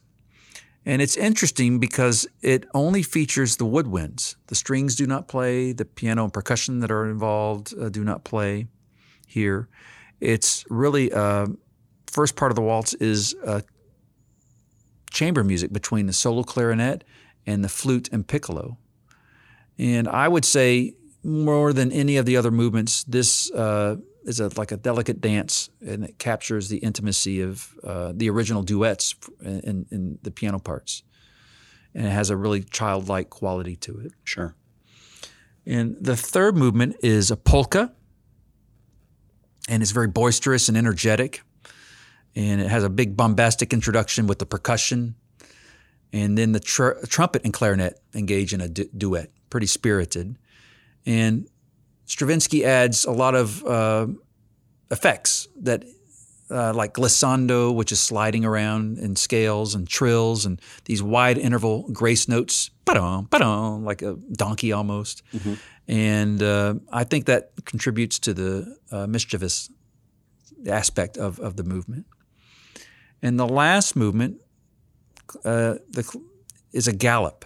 And 0.86 1.02
it's 1.02 1.18
interesting 1.18 1.80
because 1.80 2.28
it 2.42 2.66
only 2.74 3.04
features 3.04 3.58
the 3.58 3.66
woodwinds. 3.66 4.36
The 4.48 4.56
strings 4.56 4.96
do 4.96 5.06
not 5.06 5.28
play, 5.28 5.72
the 5.74 5.86
piano 5.86 6.24
and 6.24 6.34
percussion 6.34 6.80
that 6.80 6.90
are 6.90 7.10
involved 7.10 7.74
uh, 7.80 7.90
do 7.90 8.04
not 8.04 8.24
play 8.24 8.68
here. 9.28 9.68
It's 10.20 10.66
really, 10.70 11.12
uh, 11.12 11.48
first 12.08 12.36
part 12.36 12.52
of 12.52 12.56
the 12.56 12.62
waltz 12.62 12.94
is 12.96 13.36
uh, 13.46 13.62
chamber 15.12 15.44
music 15.44 15.72
between 15.72 16.08
the 16.08 16.14
solo 16.14 16.44
clarinet 16.44 17.04
and 17.46 17.64
the 17.64 17.70
flute 17.70 18.10
and 18.12 18.28
piccolo. 18.28 18.78
And 19.80 20.08
I 20.08 20.28
would 20.28 20.46
say 20.46 20.94
more 21.24 21.74
than 21.74 21.92
any 21.92 22.18
of 22.18 22.26
the 22.26 22.38
other 22.38 22.52
movements, 22.52 23.04
this 23.06 23.50
uh, 23.52 23.96
is 24.26 24.40
a, 24.40 24.50
like 24.58 24.72
a 24.72 24.78
delicate 24.78 25.22
dance, 25.22 25.70
and 25.86 26.04
it 26.04 26.20
captures 26.20 26.68
the 26.68 26.78
intimacy 26.78 27.42
of 27.42 27.74
uh, 27.84 28.12
the 28.14 28.30
original 28.30 28.62
duets 28.62 29.16
in, 29.42 29.86
in 29.90 30.20
the 30.22 30.32
piano 30.32 30.60
parts, 30.60 31.04
and 31.96 32.06
it 32.06 32.12
has 32.12 32.30
a 32.30 32.36
really 32.36 32.62
childlike 32.62 33.30
quality 33.30 33.76
to 33.78 34.00
it. 34.00 34.12
Sure. 34.24 34.54
And 35.66 35.96
the 36.00 36.16
third 36.16 36.58
movement 36.58 36.98
is 37.02 37.32
a 37.32 37.38
polka, 37.38 37.94
and 39.70 39.82
it's 39.82 39.92
very 39.92 40.08
boisterous 40.08 40.68
and 40.68 40.78
energetic, 40.78 41.42
and 42.36 42.60
it 42.60 42.68
has 42.68 42.84
a 42.84 42.90
big 42.90 43.16
bombastic 43.16 43.72
introduction 43.72 44.28
with 44.28 44.40
the 44.40 44.46
percussion, 44.46 45.16
and 46.12 46.38
then 46.38 46.52
the 46.52 46.60
tr- 46.60 47.06
trumpet 47.08 47.44
and 47.46 47.54
clarinet 47.54 48.00
engage 48.14 48.54
in 48.54 48.62
a 48.62 48.68
du- 48.68 48.90
duet, 48.98 49.32
pretty 49.50 49.68
spirited, 49.68 50.38
and 51.06 51.48
Stravinsky 52.06 52.66
adds 52.66 53.06
a 53.06 53.12
lot 53.12 53.36
of 53.36 53.64
uh, 53.66 54.08
effects 54.90 55.48
that, 55.62 55.84
uh, 56.50 56.74
like 56.74 56.94
glissando, 56.94 57.74
which 57.74 57.92
is 57.92 58.00
sliding 58.00 58.46
around 58.46 58.98
in 58.98 59.16
scales 59.16 59.76
and 59.76 59.88
trills, 59.88 60.46
and 60.46 60.60
these 60.86 61.04
wide 61.04 61.38
interval 61.38 61.88
grace 61.92 62.28
notes, 62.28 62.72
ba-dum, 62.86 63.28
ba-dum, 63.30 63.86
like 63.86 64.02
a 64.02 64.16
donkey 64.34 64.72
almost. 64.72 65.22
And 65.88 66.42
uh, 66.42 66.76
I 66.92 67.04
think 67.04 67.26
that 67.26 67.52
contributes 67.66 68.20
to 68.20 68.34
the 68.34 68.78
uh, 68.92 69.08
mischievous 69.08 69.70
aspect 70.68 71.18
of, 71.18 71.40
of 71.40 71.56
the 71.56 71.64
movement. 71.64 72.06
And 73.22 73.40
the 73.40 73.48
last 73.48 73.96
movement 73.96 74.38
uh, 75.46 75.76
the, 75.92 76.22
is 76.74 76.88
a 76.88 76.94
gallop. 76.94 77.46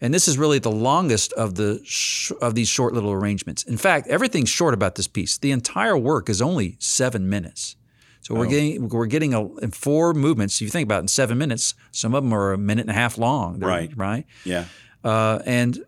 And 0.00 0.12
this 0.12 0.28
is 0.28 0.36
really 0.36 0.58
the 0.58 0.70
longest 0.70 1.32
of 1.34 1.54
the 1.54 1.80
sh- 1.84 2.32
of 2.42 2.54
these 2.54 2.68
short 2.68 2.92
little 2.92 3.12
arrangements. 3.12 3.62
In 3.62 3.76
fact, 3.78 4.06
everything's 4.08 4.50
short 4.50 4.74
about 4.74 4.94
this 4.96 5.08
piece. 5.08 5.38
The 5.38 5.52
entire 5.52 5.96
work 5.96 6.28
is 6.28 6.42
only 6.42 6.76
seven 6.80 7.28
minutes. 7.30 7.76
So 8.20 8.34
we're 8.34 8.46
Oh. 8.46 8.50
getting 8.50 8.88
we're 8.88 9.06
getting 9.06 9.32
a, 9.34 9.46
in 9.58 9.70
four 9.70 10.12
movements. 10.12 10.56
If 10.56 10.62
you 10.62 10.68
think 10.68 10.84
about 10.86 10.98
it, 10.98 11.02
in 11.02 11.08
seven 11.08 11.38
minutes, 11.38 11.74
some 11.92 12.14
of 12.14 12.24
them 12.24 12.32
are 12.34 12.52
a 12.52 12.58
minute 12.58 12.82
and 12.82 12.90
a 12.90 12.94
half 12.94 13.16
long. 13.18 13.58
Right. 13.60 13.90
Right. 13.96 14.26
Yeah. 14.44 14.66
Uh, 15.04 15.38
and 15.46 15.84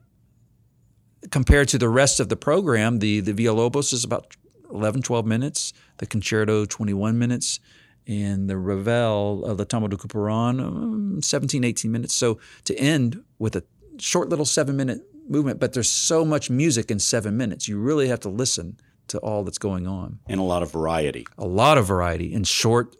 compared 1.31 1.69
to 1.69 1.79
the 1.79 1.89
rest 1.89 2.21
of 2.21 2.29
the 2.29 2.37
program, 2.37 3.01
the 3.01 3.21
the 3.21 3.33
Villalobos 3.35 3.93
is 3.93 4.05
about 4.05 4.37
11, 4.73 5.03
12 5.03 5.27
minutes. 5.27 5.73
The 5.99 6.07
Concerto, 6.07 6.65
21 6.65 7.19
minutes. 7.19 7.61
And 8.07 8.49
the 8.49 8.57
Ravel, 8.57 9.45
uh, 9.47 9.53
the 9.55 9.67
Tombeau 9.67 9.89
de 9.91 9.97
Couperin, 9.97 10.61
um, 10.63 11.21
17, 11.23 11.63
18 11.65 11.93
minutes. 11.93 12.15
So 12.15 12.39
to 12.65 12.75
end 12.79 13.23
with 13.39 13.55
a 13.57 13.65
short 13.99 14.29
little 14.29 14.45
seven 14.45 14.77
minute 14.77 15.01
movement, 15.29 15.61
but 15.61 15.73
there's 15.73 15.91
so 15.91 16.25
much 16.25 16.51
music 16.51 16.91
in 16.91 16.99
seven 16.99 17.37
minutes. 17.37 17.69
You 17.69 17.79
really 17.79 18.09
have 18.09 18.21
to 18.21 18.29
listen 18.29 18.79
to 19.09 19.19
all 19.19 19.45
that's 19.45 19.59
going 19.59 19.87
on. 19.87 20.21
And 20.27 20.41
a 20.41 20.45
lot 20.45 20.63
of 20.63 20.73
variety. 20.73 21.27
A 21.37 21.47
lot 21.47 21.79
of 21.79 21.87
variety 21.87 22.33
in 22.33 22.45
short 22.45 22.97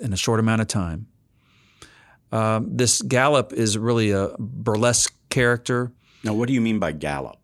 in 0.00 0.12
a 0.12 0.16
short 0.16 0.40
amount 0.40 0.60
of 0.60 0.68
time. 0.68 1.06
Um, 2.30 2.76
this 2.76 3.02
Galop 3.02 3.52
is 3.52 3.76
really 3.76 4.10
a 4.10 4.30
burlesque 4.38 5.14
character. 5.28 5.92
Now, 6.24 6.34
what 6.34 6.48
do 6.48 6.54
you 6.54 6.60
mean 6.60 6.78
by 6.78 6.92
gallop? 6.92 7.36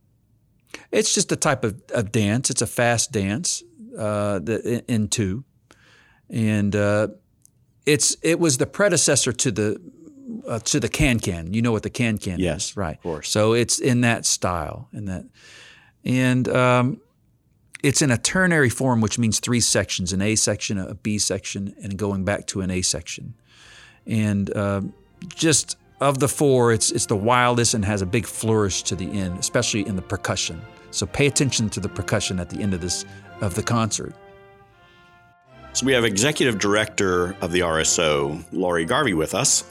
It's 0.91 1.15
just 1.15 1.31
a 1.33 1.37
type 1.37 1.65
of, 1.65 1.81
of 1.93 2.11
dance. 2.11 2.49
It's 2.51 2.63
a 2.63 2.67
fast 2.67 3.13
dance 3.13 3.63
uh, 3.99 4.39
the, 4.39 4.83
in, 4.89 4.95
in 5.03 5.09
two, 5.09 5.45
and 6.31 6.75
uh, 6.75 7.09
it's 7.85 8.17
it 8.23 8.39
was 8.39 8.59
the 8.59 8.67
predecessor 8.67 9.33
to 9.33 9.51
the 9.51 9.81
uh, 10.49 10.59
to 10.61 10.81
the 10.81 10.89
can 10.89 11.21
can. 11.21 11.53
You 11.53 11.63
know 11.63 11.73
what 11.73 11.83
the 11.83 11.91
can 11.91 12.19
can 12.19 12.39
Yes, 12.41 12.71
is, 12.71 12.77
right? 12.77 12.97
of 12.97 13.03
course. 13.03 13.29
So 13.29 13.53
it's 13.53 13.79
in 13.79 14.01
that 14.03 14.27
style, 14.27 14.89
in 14.93 15.05
that, 15.07 15.25
and 16.05 16.49
um, 16.49 17.01
it's 17.83 18.03
in 18.03 18.11
a 18.11 18.19
ternary 18.19 18.71
form, 18.71 19.01
which 19.01 19.19
means 19.19 19.41
three 19.41 19.61
sections: 19.61 20.13
an 20.13 20.23
A 20.23 20.35
section, 20.35 20.79
a 20.79 20.95
B 20.95 21.19
section, 21.19 21.75
and 21.83 21.97
going 21.97 22.25
back 22.25 22.47
to 22.49 22.61
an 22.61 22.71
A 22.71 22.83
section. 22.83 23.35
And 24.07 24.55
uh, 24.57 24.83
just 25.29 25.77
of 26.01 26.19
the 26.19 26.29
four, 26.29 26.73
it's 26.73 26.91
it's 26.91 27.07
the 27.07 27.17
wildest 27.17 27.75
and 27.75 27.85
has 27.85 28.03
a 28.03 28.07
big 28.07 28.27
flourish 28.27 28.83
to 28.85 28.97
the 28.97 29.11
end, 29.11 29.39
especially 29.39 29.87
in 29.87 29.97
the 29.97 30.03
percussion. 30.03 30.61
So 30.91 31.07
pay 31.07 31.27
attention 31.27 31.69
to 31.71 31.81
the 31.81 31.89
percussion 31.89 32.41
at 32.41 32.51
the 32.51 32.61
end 32.61 32.75
of 32.75 32.81
this 32.81 33.05
of 33.41 33.55
the 33.55 33.63
concert. 33.63 34.15
So 35.75 35.87
we 35.87 35.93
have 35.93 36.05
Executive 36.05 36.59
Director 36.59 37.37
of 37.41 37.53
the 37.53 37.61
RSO, 37.61 38.45
Laurie 38.53 38.85
Garvey, 38.85 39.15
with 39.15 39.35
us. 39.35 39.65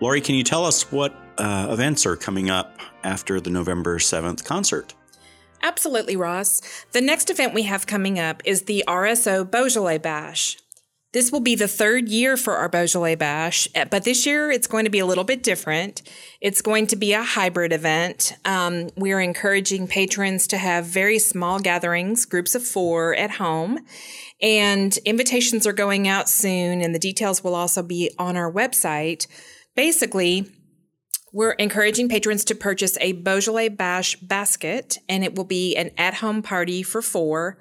Laurie, 0.00 0.22
can 0.22 0.34
you 0.34 0.42
tell 0.42 0.64
us 0.64 0.90
what 0.90 1.14
uh, 1.36 1.68
events 1.70 2.06
are 2.06 2.16
coming 2.16 2.48
up 2.48 2.78
after 3.04 3.38
the 3.38 3.50
November 3.50 3.98
7th 3.98 4.44
concert? 4.44 4.94
Absolutely, 5.62 6.16
Ross. 6.16 6.62
The 6.92 7.02
next 7.02 7.28
event 7.28 7.52
we 7.52 7.64
have 7.64 7.86
coming 7.86 8.18
up 8.18 8.40
is 8.46 8.62
the 8.62 8.82
RSO 8.88 9.50
Beaujolais 9.50 9.98
Bash. 9.98 10.56
This 11.12 11.30
will 11.30 11.40
be 11.40 11.54
the 11.54 11.68
third 11.68 12.08
year 12.08 12.36
for 12.36 12.56
our 12.56 12.68
Beaujolais 12.68 13.16
Bash, 13.16 13.68
eh, 13.74 13.84
but 13.84 14.04
this 14.04 14.24
year 14.24 14.50
it's 14.50 14.68
going 14.68 14.84
to 14.84 14.90
be 14.90 15.00
a 15.00 15.06
little 15.06 15.24
bit 15.24 15.42
different. 15.42 16.02
It's 16.40 16.62
going 16.62 16.86
to 16.86 16.96
be 16.96 17.12
a 17.12 17.22
hybrid 17.22 17.72
event. 17.72 18.32
Um, 18.44 18.90
we're 18.96 19.20
encouraging 19.20 19.88
patrons 19.88 20.46
to 20.46 20.56
have 20.56 20.86
very 20.86 21.18
small 21.18 21.58
gatherings, 21.58 22.24
groups 22.24 22.54
of 22.54 22.64
four 22.64 23.14
at 23.16 23.32
home, 23.32 23.80
and 24.40 24.96
invitations 24.98 25.66
are 25.66 25.72
going 25.72 26.06
out 26.06 26.28
soon, 26.28 26.80
and 26.80 26.94
the 26.94 26.98
details 27.00 27.42
will 27.44 27.56
also 27.56 27.82
be 27.82 28.12
on 28.16 28.36
our 28.36 28.50
website. 28.50 29.26
Basically, 29.74 30.46
we're 31.32 31.52
encouraging 31.52 32.08
patrons 32.08 32.44
to 32.46 32.54
purchase 32.54 32.98
a 33.00 33.12
Beaujolais 33.12 33.68
Bash 33.68 34.16
basket, 34.16 34.98
and 35.08 35.22
it 35.22 35.36
will 35.36 35.44
be 35.44 35.76
an 35.76 35.92
at 35.96 36.14
home 36.14 36.42
party 36.42 36.82
for 36.82 37.00
four. 37.00 37.58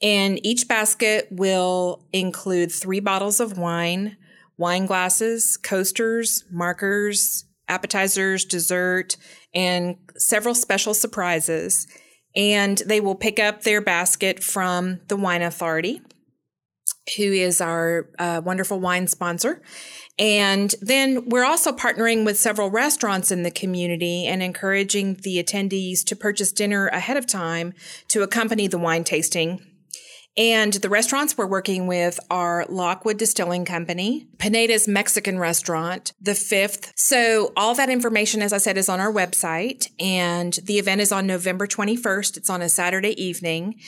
And 0.00 0.44
each 0.44 0.66
basket 0.66 1.28
will 1.30 2.06
include 2.12 2.72
three 2.72 3.00
bottles 3.00 3.38
of 3.38 3.58
wine, 3.58 4.16
wine 4.56 4.86
glasses, 4.86 5.58
coasters, 5.58 6.44
markers, 6.50 7.44
appetizers, 7.68 8.44
dessert, 8.46 9.16
and 9.54 9.96
several 10.16 10.54
special 10.54 10.94
surprises. 10.94 11.86
And 12.34 12.78
they 12.86 13.00
will 13.00 13.14
pick 13.14 13.38
up 13.38 13.62
their 13.62 13.80
basket 13.80 14.42
from 14.42 15.00
the 15.08 15.16
Wine 15.16 15.42
Authority, 15.42 16.00
who 17.16 17.24
is 17.24 17.60
our 17.60 18.08
uh, 18.18 18.40
wonderful 18.44 18.78
wine 18.80 19.06
sponsor. 19.06 19.62
And 20.18 20.74
then 20.82 21.28
we're 21.28 21.44
also 21.44 21.72
partnering 21.72 22.24
with 22.24 22.38
several 22.38 22.70
restaurants 22.70 23.30
in 23.30 23.42
the 23.42 23.50
community 23.50 24.26
and 24.26 24.42
encouraging 24.42 25.14
the 25.22 25.42
attendees 25.42 26.04
to 26.04 26.16
purchase 26.16 26.52
dinner 26.52 26.88
ahead 26.88 27.16
of 27.16 27.26
time 27.26 27.72
to 28.08 28.22
accompany 28.22 28.66
the 28.66 28.78
wine 28.78 29.04
tasting. 29.04 29.69
And 30.40 30.72
the 30.72 30.88
restaurants 30.88 31.36
we're 31.36 31.44
working 31.44 31.86
with 31.86 32.18
are 32.30 32.64
Lockwood 32.70 33.18
Distilling 33.18 33.66
Company, 33.66 34.26
Pineda's 34.38 34.88
Mexican 34.88 35.38
Restaurant, 35.38 36.14
The 36.18 36.34
Fifth. 36.34 36.94
So 36.96 37.52
all 37.58 37.74
that 37.74 37.90
information, 37.90 38.40
as 38.40 38.54
I 38.54 38.56
said, 38.56 38.78
is 38.78 38.88
on 38.88 39.00
our 39.00 39.12
website. 39.12 39.90
And 40.00 40.54
the 40.64 40.78
event 40.78 41.02
is 41.02 41.12
on 41.12 41.26
November 41.26 41.66
21st. 41.66 42.38
It's 42.38 42.48
on 42.48 42.62
a 42.62 42.70
Saturday 42.70 43.22
evening. 43.22 43.80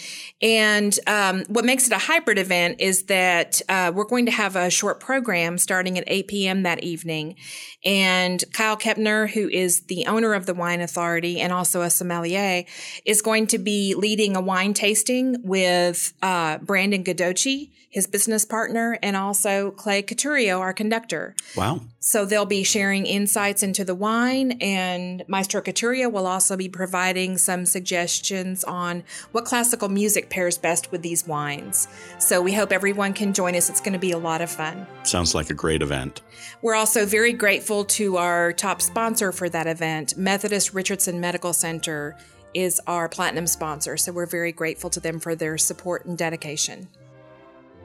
And 0.43 0.99
um, 1.07 1.45
what 1.49 1.65
makes 1.65 1.87
it 1.87 1.95
a 1.95 1.99
hybrid 1.99 2.37
event 2.37 2.83
is 2.83 3.05
that 3.05 3.63
uh, 3.71 3.91
we're 3.95 4.05
going 4.05 4.27
to 4.27 4.33
have 4.33 4.55
a 4.55 4.69
short 4.69 5.01
program 5.01 5.57
starting 5.57 5.97
at 5.97 6.05
8 6.07 6.29
p.m. 6.29 6.65
that 6.65 6.85
evening. 6.85 7.37
And 7.83 8.45
Kyle 8.53 8.77
Kepner, 8.77 9.31
who 9.31 9.49
is 9.49 9.87
the 9.87 10.05
owner 10.05 10.35
of 10.35 10.45
the 10.45 10.53
Wine 10.53 10.83
Authority 10.83 11.41
and 11.41 11.51
also 11.51 11.81
a 11.81 11.89
sommelier, 11.89 12.65
is 13.07 13.23
going 13.23 13.47
to 13.47 13.59
be 13.59 13.95
leading 13.97 14.37
a 14.37 14.41
wine 14.43 14.75
tasting 14.75 15.37
with 15.43 16.13
uh, 16.21 16.42
Uh, 16.43 16.59
Brandon 16.59 17.05
Godochi, 17.05 17.71
his 17.89 18.09
business 18.09 18.45
partner, 18.45 18.99
and 19.01 19.17
also 19.17 19.71
Clay 19.71 20.03
Couturier, 20.03 20.59
our 20.59 20.73
conductor. 20.73 21.37
Wow. 21.57 21.83
So 22.01 22.25
they'll 22.25 22.47
be 22.47 22.65
sharing 22.65 23.07
insights 23.07 23.63
into 23.63 23.85
the 23.85 23.95
wine, 23.95 24.59
and 24.61 25.23
Maestro 25.29 25.61
Couturier 25.61 26.09
will 26.09 26.27
also 26.27 26.57
be 26.57 26.69
providing 26.69 27.39
some 27.39 27.65
suggestions 27.65 28.65
on 28.65 29.05
what 29.31 29.45
classical 29.45 29.89
music 29.89 30.31
pairs 30.31 30.59
best 30.59 30.91
with 30.91 31.03
these 31.03 31.29
wines. 31.29 31.87
So 32.19 32.43
we 32.43 32.53
hope 32.53 32.73
everyone 32.73 33.13
can 33.13 33.33
join 33.33 33.55
us. 33.55 33.71
It's 33.71 33.81
going 33.81 33.93
to 33.93 34.01
be 34.01 34.11
a 34.11 34.19
lot 34.19 34.41
of 34.41 34.51
fun. 34.51 34.85
Sounds 35.05 35.37
like 35.37 35.49
a 35.49 35.55
great 35.55 35.81
event. 35.81 36.23
We're 36.61 36.75
also 36.75 37.07
very 37.07 37.33
grateful 37.33 37.85
to 37.85 38.17
our 38.17 38.53
top 38.53 38.83
sponsor 38.83 39.31
for 39.31 39.49
that 39.49 39.69
event, 39.69 40.17
Methodist 40.17 40.75
Richardson 40.75 41.21
Medical 41.21 41.53
Center 41.53 42.17
is 42.55 42.81
our 42.87 43.09
platinum 43.09 43.47
sponsor. 43.47 43.97
So 43.97 44.13
we're 44.13 44.27
very 44.27 44.53
grateful 44.53 44.91
to 44.91 45.01
them 45.01 45.21
for 45.21 45.35
their 45.35 45.59
support 45.59 46.05
and 46.05 46.17
dedication. 46.17 46.89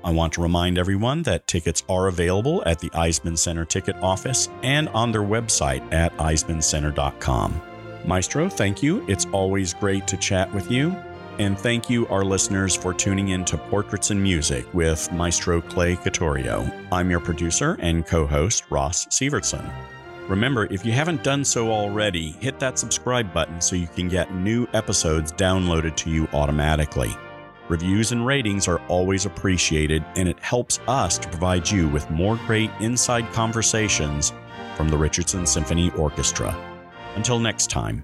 I 0.04 0.12
want 0.12 0.34
to 0.34 0.42
remind 0.42 0.78
everyone 0.78 1.24
that 1.24 1.48
tickets 1.48 1.84
are 1.90 2.08
available 2.08 2.64
at 2.66 2.80
the 2.80 2.90
Eisemann 2.92 3.38
Center 3.38 3.66
ticket 3.66 3.96
office 3.98 4.48
and 4.64 4.90
on 4.90 5.12
their 5.12 5.24
website 5.24 5.92
at 5.94 6.16
eisemanncenter.com. 6.18 7.62
Maestro, 8.06 8.48
thank 8.48 8.82
you. 8.82 9.06
It's 9.08 9.26
always 9.34 9.74
great 9.74 10.08
to 10.08 10.18
chat 10.18 10.54
with 10.54 10.72
you. 10.72 10.96
And 11.40 11.60
thank 11.60 11.90
you, 11.90 12.08
our 12.08 12.24
listeners, 12.24 12.76
for 12.76 12.94
tuning 12.94 13.30
in 13.30 13.46
to 13.46 13.58
Portraits 13.58 14.10
and 14.10 14.22
Music 14.22 14.66
with 14.74 15.12
Maestro 15.12 15.62
Clay 15.62 15.96
Couturier. 15.96 16.88
I'm 16.92 17.12
your 17.12 17.20
producer 17.20 17.78
and 17.80 18.06
co 18.06 18.26
host, 18.26 18.64
Ross 18.70 19.06
Sievertson. 19.08 19.70
Remember, 20.28 20.66
if 20.66 20.86
you 20.86 20.92
haven't 20.92 21.24
done 21.24 21.46
so 21.46 21.72
already, 21.72 22.32
hit 22.32 22.60
that 22.60 22.78
subscribe 22.78 23.34
button 23.34 23.62
so 23.62 23.78
you 23.78 23.88
can 23.88 24.10
get 24.10 24.34
new 24.34 24.68
episodes 24.74 25.32
downloaded 25.32 25.96
to 25.96 26.10
you 26.10 26.28
automatically. 26.34 27.16
Reviews 27.70 28.12
and 28.12 28.26
ratings 28.26 28.68
are 28.68 28.80
always 28.88 29.26
appreciated, 29.26 30.04
and 30.18 30.28
it 30.28 30.40
helps 30.40 30.80
us 30.88 31.18
to 31.18 31.30
provide 31.30 31.70
you 31.70 31.88
with 31.88 32.10
more 32.10 32.36
great 32.46 32.72
inside 32.82 33.32
conversations 33.32 34.34
from 34.76 34.90
the 34.90 34.98
Richardson 34.98 35.46
Symphony 35.46 35.92
Orchestra. 35.92 36.56
Until 37.16 37.40
next 37.40 37.70
time. 37.70 38.04